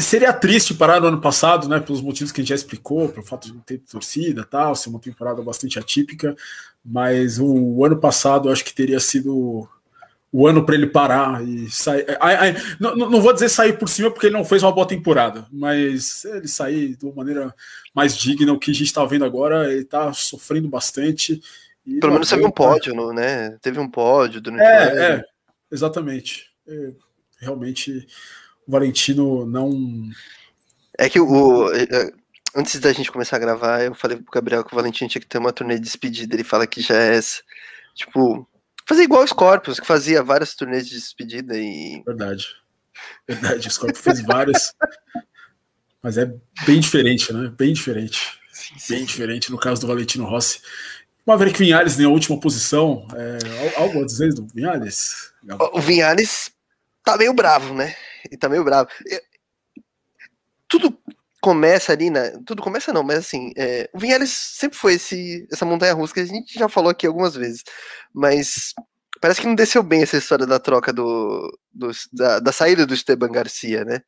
seria 0.00 0.32
triste 0.32 0.74
parar 0.74 1.00
no 1.00 1.08
ano 1.08 1.20
passado, 1.20 1.68
né? 1.68 1.80
Pelos 1.80 2.00
motivos 2.00 2.32
que 2.32 2.40
a 2.40 2.42
gente 2.42 2.50
já 2.50 2.54
explicou, 2.54 3.08
pelo 3.08 3.26
fato 3.26 3.48
de 3.48 3.54
não 3.54 3.60
ter 3.60 3.78
torcida 3.78 4.44
tal, 4.44 4.74
ser 4.74 4.90
uma 4.90 5.00
temporada 5.00 5.42
bastante 5.42 5.78
atípica. 5.78 6.36
Mas 6.84 7.38
o, 7.38 7.46
o 7.46 7.84
ano 7.84 7.98
passado 7.98 8.48
eu 8.48 8.52
acho 8.52 8.64
que 8.64 8.74
teria 8.74 9.00
sido 9.00 9.68
o 10.32 10.46
ano 10.46 10.64
para 10.64 10.76
ele 10.76 10.86
parar 10.86 11.42
e 11.44 11.68
sair. 11.70 12.06
não, 12.78 12.94
não, 12.94 13.20
vou 13.20 13.32
dizer 13.32 13.48
sair 13.48 13.76
por 13.78 13.88
cima 13.88 14.10
porque 14.10 14.26
ele 14.26 14.36
não 14.36 14.44
fez 14.44 14.62
uma 14.62 14.72
boa 14.72 14.86
temporada, 14.86 15.46
mas 15.50 16.24
ele 16.24 16.46
sair 16.46 16.96
de 16.96 17.04
uma 17.04 17.14
maneira 17.14 17.54
mais 17.94 18.16
digna. 18.16 18.52
O 18.52 18.58
que 18.58 18.70
a 18.70 18.74
gente 18.74 18.86
está 18.86 19.04
vendo 19.04 19.24
agora, 19.24 19.70
ele 19.72 19.82
está 19.82 20.12
sofrendo 20.12 20.68
bastante. 20.68 21.40
Pelo 22.00 22.12
menos 22.12 22.28
teve 22.28 22.44
um 22.44 22.50
pódio, 22.50 23.12
né? 23.12 23.58
Teve 23.60 23.80
um 23.80 23.88
pódio 23.88 24.40
durante 24.40 24.62
é, 24.62 24.66
o 24.66 24.98
É, 24.98 25.24
exatamente. 25.72 26.46
É, 26.68 26.92
realmente 27.40 28.06
Valentino 28.70 29.46
não. 29.46 30.08
É 30.98 31.08
que 31.08 31.20
o. 31.20 31.72
É, 31.72 32.12
antes 32.54 32.78
da 32.80 32.92
gente 32.92 33.10
começar 33.10 33.36
a 33.36 33.40
gravar, 33.40 33.82
eu 33.82 33.94
falei 33.94 34.16
pro 34.16 34.32
Gabriel 34.32 34.64
que 34.64 34.72
o 34.72 34.76
Valentino 34.76 35.08
tinha 35.08 35.20
que 35.20 35.28
ter 35.28 35.38
uma 35.38 35.52
turnê 35.52 35.74
de 35.74 35.82
despedida. 35.82 36.34
Ele 36.34 36.44
fala 36.44 36.66
que 36.66 36.80
já 36.80 36.94
é 36.94 37.16
essa. 37.16 37.42
Tipo, 37.94 38.46
fazer 38.86 39.02
igual 39.02 39.22
o 39.22 39.28
Scorpions, 39.28 39.80
que 39.80 39.86
fazia 39.86 40.22
várias 40.22 40.54
turnês 40.54 40.88
de 40.88 40.94
despedida 40.94 41.56
e. 41.56 42.02
Verdade. 42.04 42.46
Verdade, 43.26 43.68
o 43.68 43.70
Scorpions 43.70 44.02
fez 44.02 44.22
várias. 44.22 44.74
Mas 46.02 46.16
é 46.16 46.32
bem 46.66 46.80
diferente, 46.80 47.32
né? 47.32 47.52
Bem 47.56 47.72
diferente. 47.72 48.38
Sim, 48.52 48.78
sim. 48.78 48.94
Bem 48.94 49.04
diferente 49.04 49.50
no 49.50 49.58
caso 49.58 49.80
do 49.80 49.86
Valentino 49.86 50.24
Rossi. 50.24 50.60
Maverick 51.26 51.58
Vinhales 51.58 51.98
na 51.98 52.08
última 52.08 52.38
posição. 52.40 53.06
É, 53.14 53.78
algo 53.78 54.02
a 54.02 54.06
dizer 54.06 54.32
do 54.32 54.46
Vinhales? 54.46 55.32
O 55.72 55.80
Vinhales 55.80 56.50
tá 57.04 57.16
meio 57.16 57.32
bravo, 57.32 57.74
né? 57.74 57.94
e 58.30 58.36
tá 58.36 58.48
meio 58.48 58.64
bravo. 58.64 58.88
Tudo 60.68 60.96
começa 61.40 61.92
ali, 61.92 62.10
né? 62.10 62.32
Tudo 62.46 62.62
começa 62.62 62.92
não, 62.92 63.02
mas 63.02 63.18
assim, 63.18 63.52
é, 63.56 63.88
o 63.92 63.98
Vinhares 63.98 64.30
sempre 64.30 64.78
foi 64.78 64.94
esse, 64.94 65.46
essa 65.50 65.64
montanha 65.64 65.94
russa 65.94 66.14
que 66.14 66.20
a 66.20 66.26
gente 66.26 66.58
já 66.58 66.68
falou 66.68 66.90
aqui 66.90 67.06
algumas 67.06 67.34
vezes, 67.34 67.64
mas 68.14 68.74
parece 69.20 69.40
que 69.40 69.46
não 69.46 69.54
desceu 69.54 69.82
bem 69.82 70.02
essa 70.02 70.16
história 70.16 70.46
da 70.46 70.58
troca 70.58 70.92
do, 70.92 71.58
do 71.72 71.90
da, 72.12 72.40
da, 72.40 72.52
saída 72.52 72.86
do 72.86 72.94
Esteban 72.94 73.30
Garcia, 73.30 73.84
né? 73.84 74.02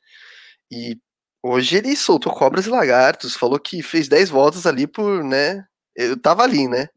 E 0.71 0.99
hoje 1.43 1.77
ele 1.77 1.97
soltou 1.97 2.33
cobras 2.33 2.67
e 2.67 2.71
lagartos, 2.71 3.37
falou 3.37 3.59
que 3.59 3.83
fez 3.83 4.09
10 4.09 4.31
voltas 4.31 4.67
ali 4.67 4.87
por, 4.87 5.25
né? 5.25 5.65
Eu 5.97 6.21
tava 6.21 6.43
ali, 6.43 6.69
né? 6.69 6.89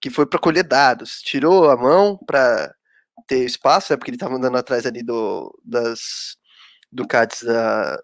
Que 0.00 0.10
foi 0.10 0.26
para 0.26 0.40
colher 0.40 0.64
dados, 0.64 1.20
tirou 1.22 1.70
a 1.70 1.76
mão 1.76 2.18
para 2.26 2.74
ter 3.26 3.44
espaço, 3.44 3.92
é 3.92 3.96
porque 3.96 4.10
ele 4.10 4.16
estava 4.16 4.36
andando 4.36 4.56
atrás 4.56 4.86
ali 4.86 5.02
do, 5.02 5.52
das 5.64 6.36
Ducatis 6.92 7.42
da, 7.42 8.00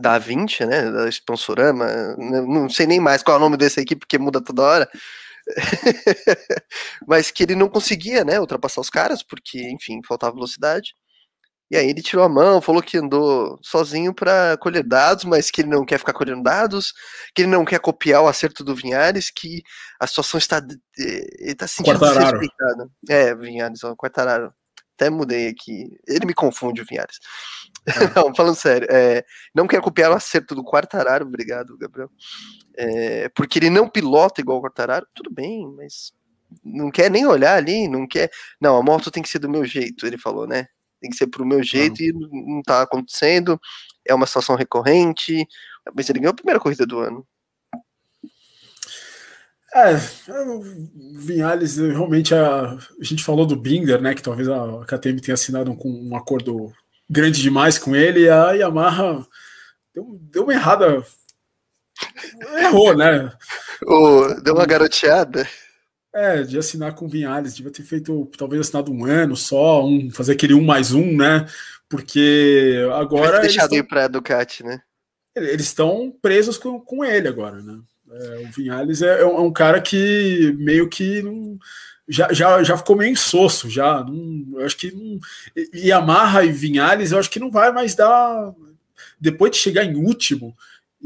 da 0.00 0.18
20, 0.18 0.64
né, 0.66 0.90
da 0.90 1.08
Sponsorama, 1.08 1.86
não 2.18 2.68
sei 2.68 2.86
nem 2.86 3.00
mais 3.00 3.22
qual 3.22 3.36
é 3.36 3.38
o 3.38 3.40
nome 3.42 3.56
dessa 3.56 3.80
equipe, 3.80 4.00
porque 4.00 4.18
muda 4.18 4.42
toda 4.42 4.62
hora, 4.62 4.90
mas 7.06 7.30
que 7.30 7.42
ele 7.42 7.54
não 7.54 7.68
conseguia, 7.68 8.24
né, 8.24 8.40
ultrapassar 8.40 8.80
os 8.80 8.90
caras, 8.90 9.22
porque, 9.22 9.60
enfim, 9.70 10.00
faltava 10.06 10.34
velocidade, 10.34 10.94
E 11.70 11.76
aí 11.76 11.88
ele 11.88 12.02
tirou 12.02 12.24
a 12.24 12.28
mão, 12.28 12.60
falou 12.60 12.80
que 12.80 12.96
andou 12.96 13.58
sozinho 13.60 14.14
para 14.14 14.56
colher 14.58 14.84
dados, 14.84 15.24
mas 15.24 15.50
que 15.50 15.62
ele 15.62 15.70
não 15.70 15.84
quer 15.84 15.98
ficar 15.98 16.12
colhendo 16.12 16.42
dados, 16.42 16.92
que 17.34 17.42
ele 17.42 17.50
não 17.50 17.64
quer 17.64 17.80
copiar 17.80 18.22
o 18.22 18.28
acerto 18.28 18.62
do 18.62 18.74
Vinhares, 18.74 19.30
que 19.30 19.62
a 19.98 20.06
situação 20.06 20.38
está. 20.38 20.58
Ele 20.96 21.52
está 21.52 21.66
se 21.66 21.76
sentindo 21.76 21.98
desrespeitado. 21.98 22.90
É, 23.08 23.34
Vinhares, 23.34 23.82
ó, 23.82 23.96
Quartararo. 23.96 24.52
Até 24.94 25.10
mudei 25.10 25.48
aqui. 25.48 25.90
Ele 26.08 26.24
me 26.24 26.32
confunde, 26.32 26.80
o 26.80 26.84
Vinhares. 26.86 27.18
É. 27.86 27.90
não, 28.16 28.34
falando 28.34 28.54
sério. 28.54 28.86
É, 28.90 29.24
não 29.54 29.66
quer 29.66 29.80
copiar 29.80 30.10
o 30.10 30.14
acerto 30.14 30.54
do 30.54 30.64
Quartararo, 30.64 31.26
obrigado, 31.26 31.76
Gabriel. 31.76 32.10
É, 32.76 33.28
porque 33.30 33.58
ele 33.58 33.70
não 33.70 33.88
pilota 33.88 34.40
igual 34.40 34.58
o 34.58 34.62
Quartararo, 34.62 35.06
tudo 35.14 35.30
bem, 35.30 35.66
mas 35.76 36.12
não 36.64 36.90
quer 36.90 37.10
nem 37.10 37.26
olhar 37.26 37.56
ali, 37.56 37.88
não 37.88 38.06
quer. 38.06 38.30
Não, 38.60 38.76
a 38.76 38.82
moto 38.82 39.10
tem 39.10 39.22
que 39.22 39.28
ser 39.28 39.38
do 39.38 39.50
meu 39.50 39.64
jeito, 39.64 40.06
ele 40.06 40.16
falou, 40.16 40.46
né? 40.46 40.66
Tem 41.06 41.10
que 41.10 41.16
ser 41.16 41.28
pro 41.28 41.46
meu 41.46 41.62
jeito 41.62 42.02
e 42.02 42.12
não 42.12 42.62
tá 42.62 42.82
acontecendo. 42.82 43.60
É 44.04 44.14
uma 44.14 44.26
situação 44.26 44.56
recorrente. 44.56 45.46
Mas 45.94 46.10
ele 46.10 46.18
ganhou 46.18 46.32
a 46.32 46.36
primeira 46.36 46.60
corrida 46.60 46.84
do 46.84 46.98
ano. 46.98 47.26
É, 49.74 49.94
o 50.32 50.62
Vinhales, 51.18 51.76
realmente 51.76 52.34
a, 52.34 52.72
a 52.72 53.04
gente 53.04 53.22
falou 53.22 53.46
do 53.46 53.54
Binder, 53.54 54.00
né? 54.00 54.14
Que 54.14 54.22
talvez 54.22 54.48
a 54.48 54.84
KTM 54.86 55.20
tenha 55.20 55.34
assinado 55.34 55.74
com 55.76 55.88
um 55.88 56.16
acordo 56.16 56.72
grande 57.08 57.40
demais 57.40 57.78
com 57.78 57.94
ele, 57.94 58.22
e 58.22 58.30
a 58.30 58.52
Yamaha 58.52 59.24
deu, 59.94 60.18
deu 60.32 60.44
uma 60.44 60.54
errada. 60.54 61.04
Errou, 62.58 62.96
né? 62.96 63.32
Oh, 63.86 64.32
deu 64.40 64.54
uma 64.54 64.64
garoteada. 64.64 65.46
É, 66.16 66.42
de 66.42 66.58
assinar 66.58 66.94
com 66.94 67.04
o 67.04 67.08
Vinhales, 67.08 67.54
devia 67.54 67.70
ter 67.70 67.82
feito, 67.82 68.26
talvez 68.38 68.62
assinado 68.62 68.90
um 68.90 69.04
ano 69.04 69.36
só, 69.36 69.84
um, 69.84 70.10
fazer 70.10 70.32
aquele 70.32 70.54
um 70.54 70.64
mais 70.64 70.92
um, 70.92 71.14
né? 71.14 71.44
Porque 71.90 72.74
agora. 72.94 73.40
Deixado 73.40 73.74
ir 73.74 73.82
para 73.82 74.08
Ducati, 74.08 74.64
né? 74.64 74.80
Eles 75.34 75.66
estão 75.66 76.10
presos 76.22 76.56
com, 76.56 76.80
com 76.80 77.04
ele 77.04 77.28
agora, 77.28 77.60
né? 77.60 77.78
É, 78.10 78.46
o 78.48 78.50
Vinhales 78.50 79.02
é, 79.02 79.20
é, 79.20 79.26
um 79.26 79.52
cara 79.52 79.78
que 79.78 80.56
meio 80.58 80.88
que 80.88 81.20
não, 81.20 81.58
já, 82.08 82.32
já, 82.32 82.62
já 82.62 82.78
ficou 82.78 82.96
meio 82.96 83.12
insosso, 83.12 83.68
já. 83.68 84.02
Não, 84.02 84.58
eu 84.58 84.64
acho 84.64 84.78
que 84.78 84.90
não, 84.92 85.18
Yamaha 85.74 86.44
e 86.44 86.50
Vinhales, 86.50 87.12
eu 87.12 87.18
acho 87.18 87.30
que 87.30 87.40
não 87.40 87.50
vai 87.50 87.70
mais 87.70 87.94
dar. 87.94 88.54
Depois 89.20 89.52
de 89.52 89.58
chegar 89.58 89.84
em 89.84 89.96
último, 89.96 90.56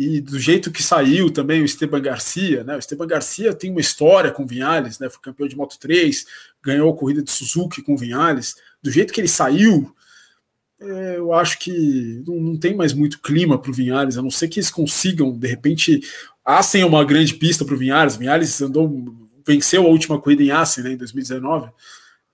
e 0.03 0.19
do 0.19 0.39
jeito 0.39 0.71
que 0.71 0.83
saiu 0.83 1.31
também 1.31 1.61
o 1.61 1.65
Esteban 1.67 2.01
Garcia, 2.01 2.65
né? 2.65 2.75
O 2.75 2.79
Esteban 2.79 3.07
Garcia 3.07 3.53
tem 3.53 3.71
uma 3.71 3.83
história 3.83 4.31
com 4.31 4.47
Vinhales, 4.47 4.99
né? 4.99 5.11
Foi 5.11 5.21
campeão 5.21 5.47
de 5.47 5.55
Moto 5.55 5.79
3, 5.79 6.25
ganhou 6.63 6.91
a 6.91 6.97
corrida 6.97 7.23
de 7.23 7.31
Suzuki 7.31 7.83
com 7.83 7.99
Vinhales. 7.99 8.57
Do 8.83 8.91
jeito 8.91 9.13
que 9.13 9.21
ele 9.21 9.29
saiu, 9.29 9.95
é, 10.81 11.17
eu 11.19 11.35
acho 11.35 11.59
que 11.59 12.25
não, 12.27 12.37
não 12.37 12.57
tem 12.57 12.75
mais 12.75 12.95
muito 12.95 13.21
clima 13.21 13.59
para 13.59 13.71
o 13.71 13.75
Vinhales, 13.75 14.17
a 14.17 14.23
não 14.23 14.31
ser 14.31 14.49
que 14.49 14.59
eles 14.59 14.71
consigam, 14.71 15.37
de 15.37 15.47
repente, 15.47 16.01
Assen 16.43 16.81
é 16.81 16.87
uma 16.87 17.05
grande 17.05 17.35
pista 17.35 17.63
para 17.63 17.75
o 17.75 17.79
Vinhales. 17.79 18.17
Vinhales 18.17 18.63
andou, 18.63 19.15
venceu 19.47 19.83
a 19.83 19.91
última 19.91 20.19
corrida 20.19 20.43
em 20.43 20.51
Assen, 20.51 20.83
né, 20.83 20.93
em 20.93 20.97
2019, 20.97 21.71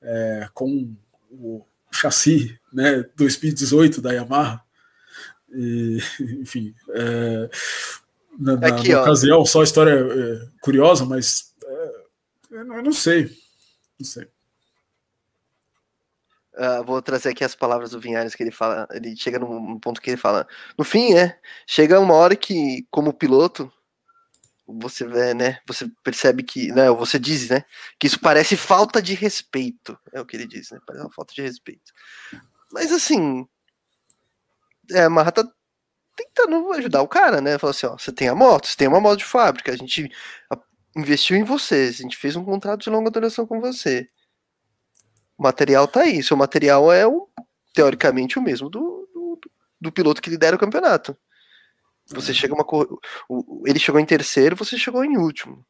é, 0.03 0.49
com 0.55 0.95
o 1.33 1.67
chassi, 1.91 2.57
né, 2.73 3.05
2018 3.17 4.01
da 4.01 4.13
Yamaha. 4.13 4.66
E, 5.51 5.99
enfim, 6.43 6.75
é, 6.91 7.51
na, 8.39 8.55
Aqui, 8.69 8.91
na 8.91 9.03
ocasião, 9.03 9.45
só 9.45 9.63
história 9.63 9.93
é, 9.93 10.49
curiosa, 10.61 11.05
mas 11.05 11.55
é, 11.65 12.07
eu 12.51 12.65
não 12.65 12.93
sei. 12.93 13.31
Não 13.99 14.07
sei. 14.07 14.29
Uh, 16.55 16.83
vou 16.85 17.03
trazer 17.03 17.29
aqui 17.31 17.45
as 17.45 17.55
palavras 17.55 17.91
do 17.91 18.01
Vinhares 18.01 18.35
que 18.35 18.43
ele 18.43 18.51
fala. 18.51 18.89
Ele 18.91 19.15
chega 19.15 19.39
num 19.39 19.79
ponto 19.79 20.01
que 20.01 20.11
ele 20.11 20.17
fala. 20.17 20.47
No 20.79 20.85
fim, 20.85 21.15
é. 21.15 21.39
Chega 21.67 22.01
uma 22.01 22.15
hora 22.15 22.35
que, 22.35 22.87
como 22.91 23.13
piloto, 23.13 23.71
você 24.67 25.07
vê, 25.07 25.35
né? 25.35 25.59
Você 25.67 25.87
percebe 26.03 26.43
que, 26.43 26.73
né? 26.73 26.91
Você 26.91 27.19
diz, 27.19 27.51
né? 27.51 27.63
Que 27.99 28.07
isso 28.07 28.19
parece 28.19 28.57
falta 28.57 29.03
de 29.03 29.13
respeito. 29.13 29.99
É 30.13 30.21
o 30.21 30.25
que 30.25 30.35
ele 30.35 30.47
diz, 30.47 30.71
né? 30.71 30.79
Parece 30.87 31.05
uma 31.05 31.13
falta 31.13 31.35
de 31.35 31.43
respeito. 31.43 31.93
Mas 32.73 32.91
assim, 32.91 33.47
é, 34.93 35.05
a 35.05 35.11
Marra 35.11 35.33
tá 35.33 35.49
tentando 36.17 36.73
ajudar 36.73 37.03
o 37.03 37.09
cara, 37.09 37.41
né? 37.41 37.59
Falou 37.59 37.71
assim, 37.71 37.87
ó, 37.87 37.97
você 37.97 38.13
tem 38.13 38.29
a 38.29 38.35
moto, 38.35 38.67
você 38.67 38.77
tem 38.77 38.89
uma 38.89 39.01
moto 39.01 39.19
de 39.19 39.25
fábrica, 39.25 39.73
a 39.73 39.77
gente 39.77 40.11
investiu 40.97 41.37
em 41.37 41.45
você, 41.45 41.89
a 41.91 42.03
gente 42.03 42.17
fez 42.17 42.37
um 42.37 42.45
contrato 42.45 42.83
de 42.83 42.91
longa 42.91 43.11
duração 43.11 43.47
com 43.47 43.61
você. 43.61 44.09
O 45.37 45.43
material 45.43 45.87
tá 45.87 46.01
aí, 46.01 46.23
seu 46.23 46.37
material 46.37 46.91
é 46.91 47.07
o, 47.07 47.29
teoricamente 47.75 48.39
o 48.39 48.43
mesmo 48.43 48.71
do, 48.71 49.09
do, 49.13 49.41
do 49.81 49.93
piloto 49.93 50.23
que 50.23 50.31
lidera 50.31 50.57
o 50.57 50.59
campeonato. 50.59 51.17
Você 52.09 52.31
é. 52.31 52.35
chega 52.35 52.55
uma 52.55 52.65
ele 53.67 53.79
chegou 53.79 54.01
em 54.01 54.07
terceiro, 54.07 54.57
você 54.57 54.79
chegou 54.79 55.05
em 55.05 55.19
último. 55.19 55.67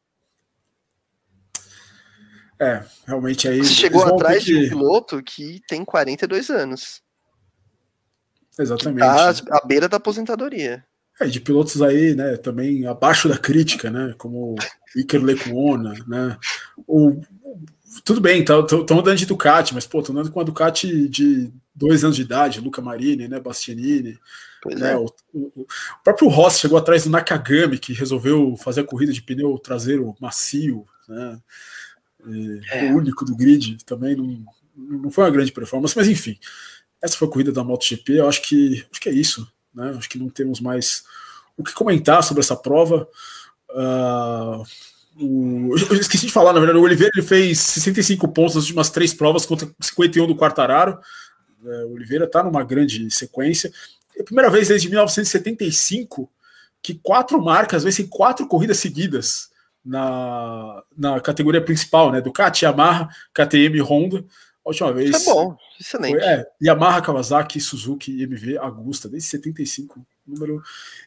É, 2.59 2.83
realmente 3.05 3.47
aí. 3.47 3.59
Você 3.59 3.73
chegou 3.73 4.03
atrás 4.03 4.43
que... 4.43 4.51
de 4.51 4.65
um 4.65 4.69
piloto 4.69 5.21
que 5.21 5.61
tem 5.67 5.83
42 5.83 6.49
anos. 6.49 7.01
Exatamente. 8.59 8.99
Tá 8.99 9.33
à 9.51 9.65
beira 9.65 9.87
da 9.87 9.97
aposentadoria. 9.97 10.83
É, 11.19 11.25
de 11.25 11.39
pilotos 11.39 11.81
aí, 11.81 12.13
né, 12.13 12.37
também 12.37 12.85
abaixo 12.85 13.27
da 13.27 13.37
crítica, 13.37 13.89
né, 13.89 14.13
como 14.19 14.55
Iker 14.95 15.23
Lecuona, 15.23 15.93
né, 16.07 16.37
o, 16.87 17.19
tudo 18.05 18.21
bem, 18.21 18.41
estão 18.41 18.63
tá, 18.63 18.75
andando 18.93 19.15
de 19.15 19.25
Ducati, 19.25 19.73
mas, 19.73 19.87
pô, 19.87 19.99
estão 19.99 20.13
andando 20.13 20.31
com 20.31 20.39
a 20.39 20.43
Ducati 20.43 21.09
de 21.09 21.51
dois 21.73 22.03
anos 22.03 22.15
de 22.15 22.21
idade, 22.21 22.61
Luca 22.61 22.83
Marini, 22.83 23.27
né, 23.27 23.39
Bastianini, 23.39 24.19
né, 24.75 24.91
é. 24.91 24.95
o, 24.95 25.07
o, 25.33 25.65
próprio 26.03 26.27
Ross 26.27 26.59
chegou 26.59 26.77
atrás 26.77 27.05
do 27.05 27.09
Nakagami, 27.09 27.79
que 27.79 27.93
resolveu 27.93 28.55
fazer 28.55 28.81
a 28.81 28.85
corrida 28.85 29.11
de 29.11 29.21
pneu 29.23 29.57
traseiro 29.57 30.15
macio, 30.21 30.85
né, 31.09 31.39
é. 32.73 32.91
o 32.91 32.95
único 32.95 33.25
do 33.25 33.35
grid, 33.35 33.83
também 33.85 34.15
não, 34.15 34.45
não 34.75 35.09
foi 35.09 35.23
uma 35.23 35.31
grande 35.31 35.51
performance, 35.51 35.97
mas 35.97 36.07
enfim, 36.07 36.37
essa 37.01 37.17
foi 37.17 37.27
a 37.27 37.31
corrida 37.31 37.51
da 37.51 37.63
MotoGP. 37.63 38.13
Eu 38.13 38.27
acho 38.27 38.41
que, 38.41 38.85
acho 38.91 39.01
que 39.01 39.09
é 39.09 39.13
isso. 39.13 39.47
Né? 39.73 39.93
Acho 39.97 40.09
que 40.09 40.17
não 40.17 40.29
temos 40.29 40.59
mais 40.59 41.03
o 41.55 41.63
que 41.63 41.73
comentar 41.73 42.23
sobre 42.23 42.41
essa 42.41 42.55
prova. 42.55 43.07
Uh, 43.69 44.63
o, 45.19 45.75
eu 45.91 45.99
esqueci 45.99 46.27
de 46.27 46.31
falar, 46.31 46.53
na 46.53 46.59
verdade, 46.59 46.79
o 46.79 46.83
Oliveira 46.83 47.11
ele 47.15 47.25
fez 47.25 47.59
65 47.59 48.27
pontos 48.29 48.55
nas 48.55 48.63
últimas 48.65 48.89
três 48.89 49.13
provas 49.13 49.45
contra 49.45 49.67
51 49.81 50.27
do 50.27 50.35
Quartararo. 50.35 50.99
É, 51.65 51.85
o 51.85 51.93
Oliveira 51.93 52.25
está 52.25 52.43
numa 52.43 52.63
grande 52.63 53.09
sequência. 53.09 53.71
É 54.15 54.21
a 54.21 54.25
primeira 54.25 54.49
vez 54.49 54.67
desde 54.67 54.87
1975 54.89 56.29
que 56.81 56.95
quatro 56.95 57.41
marcas 57.43 57.83
vencem 57.83 58.05
quatro 58.05 58.47
corridas 58.47 58.77
seguidas 58.77 59.49
na, 59.83 60.83
na 60.95 61.19
categoria 61.19 61.61
principal, 61.61 62.11
né? 62.11 62.21
Ducati, 62.21 62.65
Yamaha, 62.65 63.09
KTM 63.33 63.77
e 63.77 63.81
Honda. 63.81 64.23
A 64.67 64.69
última 64.69 64.91
vez. 64.91 65.11
Isso 65.11 65.29
é 65.29 65.33
bom, 65.33 65.57
excelente. 65.79 66.19
Foi, 66.19 66.27
é, 66.27 66.45
Yamaha, 66.61 67.01
Kawasaki, 67.01 67.57
Suzuki, 67.61 68.21
MV, 68.21 68.57
Agusta, 68.57 69.07
desde 69.07 69.29
75. 69.29 70.05
Número 70.27 70.61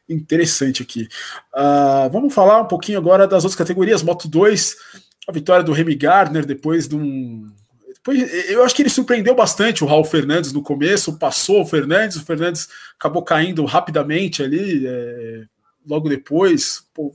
interessante 0.09 0.83
aqui. 0.83 1.07
Uh, 1.55 2.09
vamos 2.11 2.33
falar 2.33 2.62
um 2.62 2.66
pouquinho 2.66 2.96
agora 2.96 3.29
das 3.29 3.44
outras 3.44 3.59
categorias. 3.59 4.03
Moto 4.03 4.29
2, 4.29 4.77
a 5.29 5.33
vitória 5.33 5.62
do 5.62 5.73
Remy 5.73 5.94
Gardner 5.94 6.46
depois 6.46 6.88
de 6.88 6.96
um. 6.96 7.53
Depois, 7.87 8.49
eu 8.49 8.64
acho 8.64 8.75
que 8.75 8.81
ele 8.81 8.88
surpreendeu 8.88 9.35
bastante 9.35 9.85
o 9.85 9.87
Raul 9.87 10.05
Fernandes 10.05 10.55
no 10.55 10.62
começo, 10.62 11.18
passou 11.18 11.61
o 11.61 11.66
Fernandes, 11.66 12.16
o 12.16 12.25
Fernandes 12.25 12.66
acabou 12.99 13.23
caindo 13.23 13.62
rapidamente 13.66 14.42
ali, 14.42 14.87
é, 14.87 15.44
logo 15.87 16.09
depois. 16.09 16.83
Pô, 16.94 17.14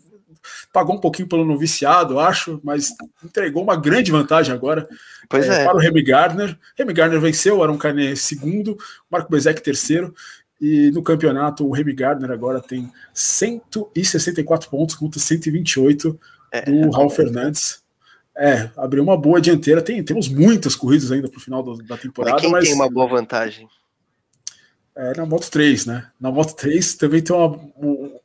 pagou 0.71 0.95
um 0.95 0.99
pouquinho 0.99 1.27
pelo 1.27 1.45
noviciado, 1.45 2.19
acho, 2.19 2.59
mas 2.63 2.93
entregou 3.23 3.63
uma 3.63 3.75
grande 3.75 4.11
vantagem 4.11 4.53
agora 4.53 4.87
é, 5.33 5.37
é. 5.37 5.63
para 5.63 5.75
o 5.75 5.79
Remy 5.79 6.03
Gardner. 6.03 6.57
Remy 6.77 6.93
Gardner 6.93 7.21
venceu, 7.21 7.61
Aaron 7.61 7.77
Canet 7.77 8.17
segundo, 8.17 8.77
Marco 9.09 9.31
Bezek 9.31 9.61
terceiro, 9.61 10.13
e 10.59 10.89
no 10.91 11.03
campeonato 11.03 11.67
o 11.67 11.71
Remy 11.71 11.93
Gardner 11.93 12.31
agora 12.31 12.61
tem 12.61 12.91
164 13.13 14.69
pontos 14.69 14.95
contra 14.95 15.19
128 15.19 16.19
é, 16.51 16.61
do 16.61 16.91
Raul 16.91 17.09
Fernandes. 17.09 17.83
É, 18.37 18.69
abriu 18.75 19.01
uma 19.01 19.17
boa 19.17 19.39
dianteira. 19.39 19.81
Tem, 19.81 20.03
temos 20.03 20.27
muitas 20.27 20.75
corridas 20.75 21.11
ainda 21.11 21.29
para 21.29 21.37
o 21.37 21.41
final 21.41 21.63
do, 21.63 21.77
da 21.77 21.97
temporada. 21.97 22.33
Mas 22.33 22.41
quem 22.41 22.51
mas, 22.51 22.65
tem 22.65 22.73
uma 22.73 22.89
boa 22.89 23.07
vantagem? 23.07 23.67
É, 24.95 25.15
na 25.15 25.25
Moto 25.25 25.49
3, 25.49 25.85
né? 25.85 26.07
Na 26.19 26.31
Moto 26.31 26.55
3 26.55 26.95
também 26.95 27.21
tem 27.21 27.35
uma, 27.35 27.55
é, 27.55 28.21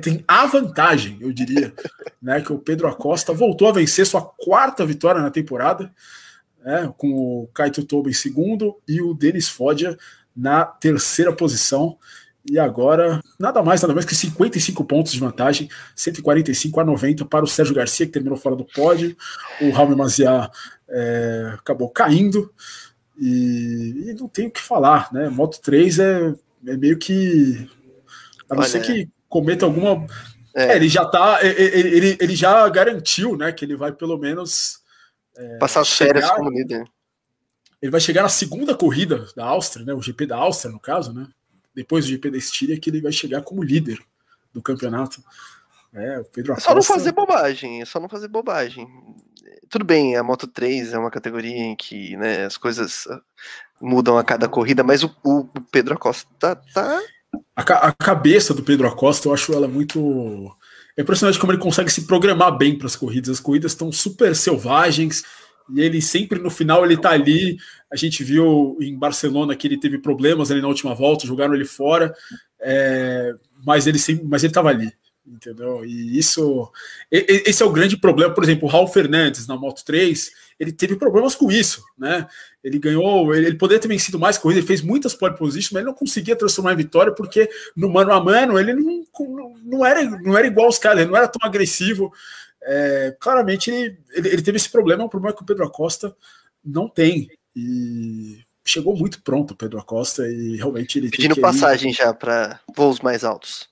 tem 0.00 0.24
a 0.26 0.46
vantagem, 0.46 1.18
eu 1.20 1.32
diria, 1.32 1.72
né, 2.22 2.40
que 2.40 2.52
o 2.52 2.58
Pedro 2.58 2.88
Acosta 2.88 3.32
voltou 3.32 3.68
a 3.68 3.72
vencer 3.72 4.06
sua 4.06 4.22
quarta 4.22 4.84
vitória 4.86 5.20
na 5.20 5.30
temporada, 5.30 5.92
né, 6.64 6.92
com 6.96 7.42
o 7.42 7.48
Kaito 7.52 7.84
Toba 7.84 8.08
em 8.08 8.14
segundo 8.14 8.76
e 8.86 9.02
o 9.02 9.14
Denis 9.14 9.48
Fodia 9.48 9.96
na 10.34 10.64
terceira 10.64 11.32
posição. 11.32 11.98
E 12.50 12.58
agora, 12.58 13.22
nada 13.38 13.62
mais, 13.62 13.80
nada 13.80 13.94
menos 13.94 14.04
que 14.04 14.14
55 14.14 14.84
pontos 14.84 15.12
de 15.12 15.20
vantagem, 15.20 15.68
145 15.96 16.78
a 16.78 16.84
90 16.84 17.24
para 17.24 17.44
o 17.44 17.48
Sérgio 17.48 17.74
Garcia, 17.74 18.04
que 18.04 18.12
terminou 18.12 18.36
fora 18.36 18.54
do 18.54 18.66
pódio. 18.66 19.16
O 19.62 19.70
Raul 19.70 19.96
Maziar 19.96 20.50
é, 20.88 21.52
acabou 21.54 21.88
caindo. 21.88 22.52
E, 23.18 24.08
e, 24.08 24.14
não 24.14 24.28
tem 24.28 24.48
o 24.48 24.50
que 24.50 24.60
falar, 24.60 25.10
né? 25.10 25.30
Moto 25.30 25.58
3 25.62 25.98
é, 25.98 26.34
é 26.66 26.76
meio 26.76 26.98
que. 26.98 27.66
A 28.50 28.54
não 28.54 28.60
Olha, 28.60 28.68
ser 28.68 28.82
que 28.82 29.08
cometa 29.34 29.66
alguma. 29.66 30.06
É. 30.54 30.66
É, 30.66 30.76
ele 30.76 30.88
já 30.88 31.04
tá. 31.04 31.40
Ele, 31.42 31.88
ele, 31.88 32.18
ele 32.20 32.36
já 32.36 32.68
garantiu, 32.68 33.36
né? 33.36 33.50
Que 33.50 33.64
ele 33.64 33.74
vai 33.74 33.90
pelo 33.90 34.16
menos. 34.16 34.78
É, 35.36 35.58
Passar 35.58 35.80
as 35.80 35.92
férias 35.92 36.30
como 36.30 36.50
líder. 36.50 36.84
Ele 37.82 37.90
vai 37.90 38.00
chegar 38.00 38.22
na 38.22 38.28
segunda 38.28 38.76
corrida 38.76 39.26
da 39.34 39.44
Áustria, 39.44 39.84
né? 39.84 39.92
O 39.92 40.00
GP 40.00 40.26
da 40.26 40.36
Áustria, 40.36 40.72
no 40.72 40.78
caso, 40.78 41.12
né? 41.12 41.26
Depois 41.74 42.04
do 42.04 42.12
GP 42.12 42.30
da 42.30 42.38
Estíria, 42.38 42.78
que 42.78 42.88
ele 42.88 43.00
vai 43.00 43.10
chegar 43.10 43.42
como 43.42 43.64
líder 43.64 43.98
do 44.52 44.62
campeonato. 44.62 45.20
É, 45.92 46.20
o 46.20 46.24
Pedro 46.24 46.52
Acosta... 46.52 46.70
É 46.70 46.70
só 46.70 46.74
não 46.74 46.82
fazer 46.82 47.12
bobagem, 47.12 47.82
é 47.82 47.84
só 47.84 47.98
não 47.98 48.08
fazer 48.08 48.28
bobagem. 48.28 48.86
Tudo 49.68 49.84
bem, 49.84 50.16
a 50.16 50.22
Moto 50.22 50.46
3 50.46 50.92
é 50.92 50.98
uma 50.98 51.10
categoria 51.10 51.56
em 51.56 51.74
que 51.74 52.16
né, 52.16 52.44
as 52.44 52.56
coisas 52.56 53.06
ah, 53.08 53.20
mudam 53.80 54.16
a 54.16 54.24
cada 54.24 54.48
corrida, 54.48 54.84
mas 54.84 55.02
o, 55.02 55.14
o 55.24 55.44
Pedro 55.70 55.94
Acosta 55.94 56.28
tá. 56.38 56.54
tá... 56.56 57.00
A, 57.56 57.62
a, 57.88 57.92
cabeça 57.92 58.52
do 58.52 58.62
Pedro 58.62 58.86
Acosta, 58.86 59.28
eu 59.28 59.34
acho 59.34 59.52
ela 59.52 59.68
muito. 59.68 60.50
É 60.96 61.02
impressionante 61.02 61.38
como 61.38 61.52
ele 61.52 61.60
consegue 61.60 61.90
se 61.90 62.06
programar 62.06 62.56
bem 62.56 62.76
para 62.76 62.86
as 62.86 62.96
corridas. 62.96 63.30
As 63.30 63.40
corridas 63.40 63.72
estão 63.72 63.90
super 63.90 64.34
selvagens 64.34 65.24
e 65.74 65.80
ele 65.80 66.00
sempre 66.00 66.38
no 66.38 66.50
final 66.50 66.84
ele 66.84 66.96
tá 66.96 67.10
ali. 67.10 67.56
A 67.92 67.96
gente 67.96 68.22
viu 68.22 68.76
em 68.80 68.98
Barcelona 68.98 69.56
que 69.56 69.66
ele 69.66 69.78
teve 69.78 69.98
problemas 69.98 70.50
ali 70.50 70.60
na 70.60 70.68
última 70.68 70.94
volta, 70.94 71.26
jogaram 71.26 71.54
ele 71.54 71.64
fora, 71.64 72.14
é, 72.60 73.34
mas 73.64 73.86
ele 73.86 73.98
sempre, 73.98 74.24
mas 74.26 74.42
ele 74.42 74.50
estava 74.50 74.68
ali 74.68 74.92
entendeu? 75.26 75.84
E 75.84 76.18
isso, 76.18 76.70
esse 77.10 77.62
é 77.62 77.66
o 77.66 77.72
grande 77.72 77.96
problema. 77.96 78.34
Por 78.34 78.44
exemplo, 78.44 78.66
o 78.66 78.70
Raul 78.70 78.86
Fernandes 78.86 79.46
na 79.46 79.56
Moto 79.56 79.84
3, 79.84 80.30
ele 80.58 80.72
teve 80.72 80.96
problemas 80.96 81.34
com 81.34 81.50
isso, 81.50 81.82
né? 81.96 82.26
Ele 82.62 82.78
ganhou, 82.78 83.34
ele, 83.34 83.56
poderia 83.56 83.80
ter 83.80 83.88
vencido 83.88 84.18
mais 84.18 84.38
corridas, 84.38 84.60
ele 84.60 84.66
fez 84.66 84.82
muitas 84.82 85.14
pole 85.14 85.36
positions, 85.36 85.72
mas 85.72 85.80
ele 85.80 85.90
não 85.90 85.94
conseguia 85.94 86.36
transformar 86.36 86.72
em 86.74 86.76
vitória 86.76 87.12
porque 87.12 87.48
no 87.76 87.88
mano 87.88 88.12
a 88.12 88.22
mano 88.22 88.58
ele 88.58 88.74
não, 88.74 89.04
não, 89.64 89.84
era, 89.84 90.02
não 90.04 90.36
era 90.36 90.46
igual 90.46 90.68
os 90.68 90.78
caras, 90.78 91.00
ele 91.00 91.10
não 91.10 91.16
era 91.16 91.28
tão 91.28 91.46
agressivo. 91.46 92.12
É, 92.62 93.16
claramente 93.20 93.70
ele, 93.70 93.98
ele, 94.12 94.28
ele, 94.28 94.42
teve 94.42 94.56
esse 94.56 94.70
problema, 94.70 95.02
é 95.02 95.06
um 95.06 95.10
problema 95.10 95.36
que 95.36 95.42
o 95.42 95.46
Pedro 95.46 95.64
Acosta 95.64 96.14
não 96.64 96.88
tem. 96.88 97.28
E 97.54 98.38
chegou 98.64 98.96
muito 98.96 99.22
pronto 99.22 99.52
o 99.52 99.56
Pedro 99.56 99.78
Acosta 99.78 100.26
e 100.26 100.56
realmente 100.56 100.98
ele 100.98 101.10
pedindo 101.10 101.40
passagem 101.40 101.90
ir... 101.90 101.94
já 101.94 102.14
para 102.14 102.60
voos 102.74 103.00
mais 103.00 103.22
altos. 103.22 103.68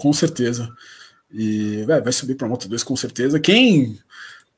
Com 0.00 0.12
certeza. 0.12 0.68
E 1.32 1.84
vai 1.84 2.12
subir 2.12 2.34
para 2.34 2.48
Moto 2.48 2.68
2 2.68 2.82
com 2.82 2.96
certeza. 2.96 3.38
Quem 3.38 4.00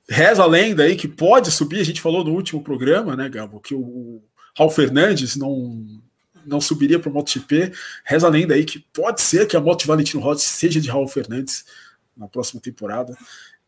reza 0.08 0.42
a 0.42 0.46
lenda 0.46 0.84
aí 0.84 0.96
que 0.96 1.08
pode 1.08 1.50
subir, 1.50 1.80
a 1.80 1.84
gente 1.84 2.00
falou 2.00 2.24
no 2.24 2.32
último 2.32 2.62
programa, 2.62 3.14
né, 3.14 3.28
Gabo, 3.28 3.60
que 3.60 3.74
o 3.74 4.22
Raul 4.56 4.70
Fernandes 4.70 5.36
não 5.36 6.00
não 6.44 6.60
subiria 6.60 6.98
para 6.98 7.08
o 7.08 7.12
MotoGP. 7.12 7.72
Reza 8.04 8.26
a 8.26 8.30
lenda 8.30 8.54
aí 8.54 8.64
que 8.64 8.80
pode 8.92 9.20
ser 9.20 9.46
que 9.46 9.56
a 9.56 9.60
moto 9.60 9.80
de 9.80 9.86
Valentino 9.86 10.20
Rossi 10.20 10.48
seja 10.48 10.80
de 10.80 10.90
Raul 10.90 11.06
Fernandes 11.06 11.64
na 12.16 12.26
próxima 12.26 12.60
temporada. 12.60 13.16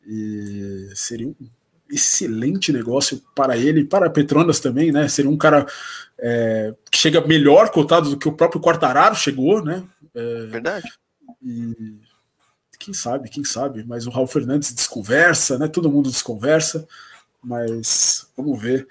E 0.04 0.88
seria 0.94 1.28
um 1.28 1.34
excelente 1.88 2.72
negócio 2.72 3.22
para 3.34 3.56
ele 3.56 3.80
e 3.80 3.84
para 3.84 4.10
Petronas 4.10 4.58
também, 4.58 4.90
né? 4.90 5.08
Seria 5.08 5.30
um 5.30 5.36
cara 5.36 5.66
é, 6.18 6.74
que 6.90 6.98
chega 6.98 7.24
melhor 7.26 7.70
cotado 7.70 8.10
do 8.10 8.18
que 8.18 8.28
o 8.28 8.32
próprio 8.32 8.60
Quartararo 8.60 9.14
chegou, 9.14 9.64
né? 9.64 9.84
É, 10.14 10.46
Verdade. 10.46 10.88
E 11.44 12.00
quem 12.78 12.94
sabe, 12.94 13.28
quem 13.28 13.44
sabe, 13.44 13.84
mas 13.84 14.06
o 14.06 14.10
Raul 14.10 14.26
Fernandes 14.26 14.72
desconversa, 14.72 15.58
né? 15.58 15.68
Todo 15.68 15.90
mundo 15.90 16.10
desconversa, 16.10 16.86
mas 17.42 18.28
vamos 18.36 18.60
ver 18.60 18.88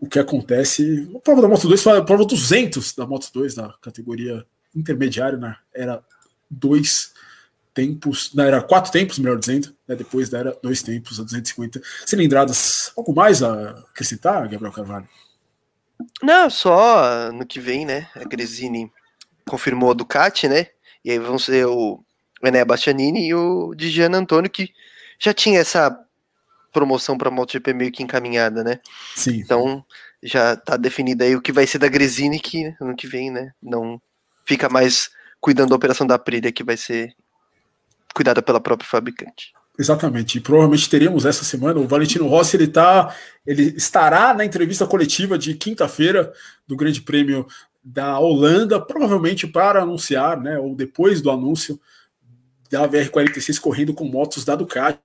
o 0.00 0.06
que 0.06 0.18
acontece. 0.18 1.10
A 1.14 1.18
prova 1.20 1.42
da 1.42 1.48
Moto 1.48 1.66
2 1.66 1.82
foi 1.82 1.98
a 1.98 2.04
prova 2.04 2.24
200 2.24 2.94
da 2.94 3.06
Moto 3.06 3.30
2 3.32 3.56
na 3.56 3.72
categoria 3.80 4.46
intermediária, 4.74 5.38
né? 5.38 5.56
Era 5.74 6.02
dois 6.50 7.14
tempos, 7.74 8.32
não, 8.34 8.44
era 8.44 8.62
quatro 8.62 8.90
tempos, 8.90 9.18
melhor 9.18 9.38
dizendo, 9.38 9.74
né? 9.86 9.94
depois 9.94 10.32
era 10.32 10.56
dois 10.62 10.82
tempos 10.82 11.20
a 11.20 11.22
250 11.22 11.80
cilindradas. 12.06 12.90
Algo 12.96 13.14
mais 13.14 13.42
a 13.42 13.70
acrescentar, 13.90 14.48
Gabriel 14.48 14.72
Carvalho? 14.72 15.08
Não, 16.22 16.48
só 16.48 17.30
no 17.32 17.46
que 17.46 17.60
vem, 17.60 17.84
né? 17.84 18.08
A 18.14 18.24
Gresini 18.24 18.90
confirmou 19.46 19.90
a 19.90 19.94
Ducati, 19.94 20.48
né? 20.48 20.68
E 21.06 21.12
aí 21.12 21.20
vão 21.20 21.38
ser 21.38 21.64
o 21.66 22.04
Ené 22.42 22.64
Bastianini 22.64 23.28
e 23.28 23.32
o 23.32 23.72
Dijan 23.76 24.10
Antônio, 24.12 24.50
que 24.50 24.72
já 25.20 25.32
tinha 25.32 25.60
essa 25.60 25.96
promoção 26.72 27.16
para 27.16 27.28
a 27.28 27.30
MotoGP 27.30 27.72
meio 27.72 27.92
que 27.92 28.02
encaminhada, 28.02 28.64
né? 28.64 28.80
Sim. 29.14 29.36
Então 29.36 29.84
já 30.20 30.54
está 30.54 30.76
definido 30.76 31.22
aí 31.22 31.36
o 31.36 31.40
que 31.40 31.52
vai 31.52 31.64
ser 31.64 31.78
da 31.78 31.86
Gresini, 31.86 32.40
que 32.40 32.74
ano 32.80 32.96
que 32.96 33.06
vem, 33.06 33.30
né? 33.30 33.52
Não 33.62 34.02
fica 34.44 34.68
mais 34.68 35.08
cuidando 35.40 35.70
da 35.70 35.76
operação 35.76 36.08
da 36.08 36.16
Aprilia, 36.16 36.50
que 36.50 36.64
vai 36.64 36.76
ser 36.76 37.14
cuidada 38.12 38.42
pela 38.42 38.60
própria 38.60 38.88
fabricante. 38.88 39.52
Exatamente, 39.78 40.38
e 40.38 40.40
provavelmente 40.40 40.90
teremos 40.90 41.24
essa 41.24 41.44
semana. 41.44 41.78
O 41.78 41.86
Valentino 41.86 42.26
Rossi 42.26 42.56
ele 42.56 42.66
tá, 42.66 43.14
ele 43.46 43.74
estará 43.76 44.34
na 44.34 44.44
entrevista 44.44 44.86
coletiva 44.86 45.38
de 45.38 45.54
quinta-feira 45.54 46.32
do 46.66 46.74
Grande 46.74 47.00
Prêmio 47.00 47.46
da 47.88 48.18
Holanda, 48.18 48.80
provavelmente 48.80 49.46
para 49.46 49.82
anunciar, 49.82 50.40
né, 50.40 50.58
ou 50.58 50.74
depois 50.74 51.22
do 51.22 51.30
anúncio 51.30 51.80
da 52.68 52.88
VR46 52.88 53.60
correndo 53.60 53.94
com 53.94 54.04
motos 54.04 54.44
da 54.44 54.56
Ducati. 54.56 54.98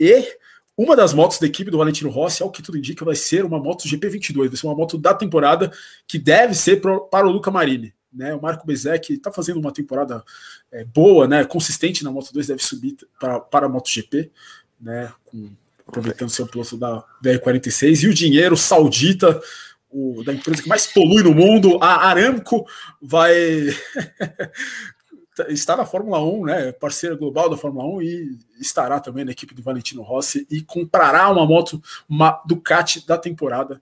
E 0.00 0.36
uma 0.76 0.96
das 0.96 1.14
motos 1.14 1.38
da 1.38 1.46
equipe 1.46 1.70
do 1.70 1.78
Valentino 1.78 2.10
Rossi, 2.10 2.42
ao 2.42 2.50
que 2.50 2.60
tudo 2.60 2.76
indica, 2.76 3.04
vai 3.04 3.14
ser 3.14 3.44
uma 3.44 3.60
moto 3.60 3.86
GP22, 3.86 4.48
vai 4.48 4.56
ser 4.56 4.66
uma 4.66 4.74
moto 4.74 4.98
da 4.98 5.14
temporada 5.14 5.72
que 6.08 6.18
deve 6.18 6.56
ser 6.56 6.80
para 6.80 7.24
o 7.24 7.30
Luca 7.30 7.52
Marini. 7.52 7.94
Né, 8.12 8.34
o 8.34 8.42
Marco 8.42 8.66
Bezek 8.66 9.12
está 9.12 9.30
fazendo 9.30 9.60
uma 9.60 9.72
temporada 9.72 10.24
é, 10.72 10.84
boa, 10.84 11.28
né, 11.28 11.44
consistente 11.44 12.02
na 12.02 12.10
Moto 12.10 12.32
2, 12.32 12.46
deve 12.48 12.64
subir 12.64 12.96
para, 13.20 13.38
para 13.38 13.66
a 13.66 13.68
MotoGP, 13.68 14.32
né, 14.80 15.12
aproveitando 15.86 16.30
seu 16.30 16.46
piloto 16.46 16.76
da 16.78 17.04
VR46 17.22 18.04
e 18.04 18.08
o 18.08 18.14
dinheiro 18.14 18.56
saudita 18.56 19.40
o, 19.96 20.22
da 20.22 20.34
empresa 20.34 20.62
que 20.62 20.68
mais 20.68 20.86
polui 20.86 21.22
no 21.22 21.34
mundo, 21.34 21.78
a 21.80 22.06
Aramco, 22.06 22.66
vai 23.00 23.32
está 25.48 25.74
na 25.74 25.86
Fórmula 25.86 26.22
1, 26.22 26.44
né, 26.44 26.72
parceira 26.72 27.16
global 27.16 27.48
da 27.48 27.56
Fórmula 27.56 27.86
1 27.96 28.02
e 28.02 28.38
estará 28.60 29.00
também 29.00 29.24
na 29.24 29.32
equipe 29.32 29.54
do 29.54 29.62
Valentino 29.62 30.02
Rossi 30.02 30.46
e 30.50 30.62
comprará 30.62 31.30
uma 31.30 31.46
moto, 31.46 31.82
uma 32.06 32.42
Ducati 32.46 33.06
da 33.06 33.16
temporada 33.16 33.80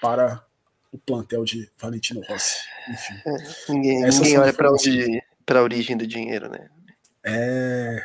para 0.00 0.44
o 0.90 0.98
plantel 0.98 1.44
de 1.44 1.70
Valentino 1.78 2.20
Rossi. 2.28 2.58
Enfim, 2.88 3.14
é, 3.24 3.72
ninguém, 3.72 4.02
ninguém 4.02 4.38
olha 4.38 4.52
para 4.52 4.72
onde 4.72 5.22
para 5.46 5.60
a 5.60 5.62
origem 5.62 5.96
do 5.96 6.06
dinheiro, 6.06 6.48
né? 6.48 6.68
É, 7.22 8.04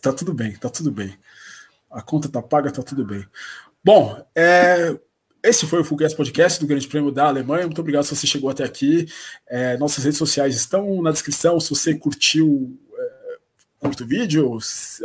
tá 0.00 0.12
tudo 0.12 0.32
bem, 0.32 0.56
tá 0.56 0.70
tudo 0.70 0.90
bem. 0.90 1.18
A 1.90 2.00
conta 2.00 2.28
tá 2.28 2.40
paga, 2.40 2.70
tá 2.70 2.82
tudo 2.82 3.04
bem. 3.04 3.26
Bom, 3.82 4.24
é, 4.34 4.96
esse 5.42 5.66
foi 5.66 5.80
o 5.80 5.84
Fugues 5.84 6.14
Podcast 6.14 6.60
do 6.60 6.66
Grande 6.66 6.86
Prêmio 6.86 7.10
da 7.10 7.26
Alemanha. 7.26 7.66
Muito 7.66 7.80
obrigado 7.80 8.04
se 8.04 8.14
você 8.14 8.26
chegou 8.26 8.50
até 8.50 8.64
aqui. 8.64 9.06
É, 9.48 9.76
nossas 9.78 10.04
redes 10.04 10.18
sociais 10.18 10.54
estão 10.54 11.00
na 11.02 11.10
descrição. 11.10 11.58
Se 11.58 11.70
você 11.70 11.94
curtiu, 11.94 12.78
é, 12.98 13.36
curta 13.78 14.04
o 14.04 14.06
vídeo, 14.06 14.60
se, 14.60 15.02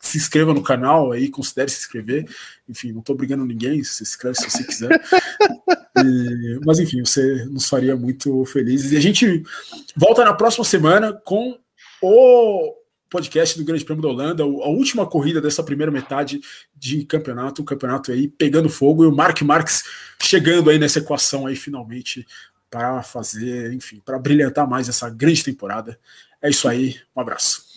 se, 0.00 0.18
inscreva 0.18 0.52
no 0.52 0.62
canal 0.62 1.12
aí, 1.12 1.28
considere 1.28 1.70
se 1.70 1.78
inscrever. 1.78 2.26
Enfim, 2.68 2.92
não 2.92 3.00
estou 3.00 3.16
brigando 3.16 3.44
ninguém, 3.44 3.82
se 3.84 4.02
inscreve 4.02 4.36
se 4.36 4.50
você 4.50 4.64
quiser. 4.64 5.00
E, 5.96 6.60
mas 6.66 6.80
enfim, 6.80 7.04
você 7.04 7.44
nos 7.46 7.68
faria 7.68 7.94
muito 7.94 8.44
felizes. 8.46 8.90
E 8.90 8.96
a 8.96 9.00
gente 9.00 9.44
volta 9.96 10.24
na 10.24 10.34
próxima 10.34 10.64
semana 10.64 11.12
com 11.12 11.56
o 12.02 12.83
podcast 13.14 13.56
do 13.56 13.64
Grande 13.64 13.84
Prêmio 13.84 14.02
da 14.02 14.08
Holanda, 14.08 14.42
a 14.42 14.46
última 14.46 15.06
corrida 15.06 15.40
dessa 15.40 15.62
primeira 15.62 15.92
metade 15.92 16.40
de 16.74 17.04
campeonato, 17.04 17.62
o 17.62 17.64
campeonato 17.64 18.10
aí 18.10 18.26
pegando 18.26 18.68
fogo 18.68 19.04
e 19.04 19.06
o 19.06 19.14
Mark 19.14 19.40
Marques 19.42 19.84
chegando 20.20 20.68
aí 20.68 20.80
nessa 20.80 20.98
equação 20.98 21.46
aí 21.46 21.54
finalmente 21.54 22.26
para 22.68 23.04
fazer, 23.04 23.72
enfim, 23.72 24.02
para 24.04 24.18
brilhantar 24.18 24.68
mais 24.68 24.88
essa 24.88 25.08
grande 25.08 25.44
temporada. 25.44 25.96
É 26.42 26.50
isso 26.50 26.66
aí, 26.66 26.96
um 27.16 27.20
abraço. 27.20 27.73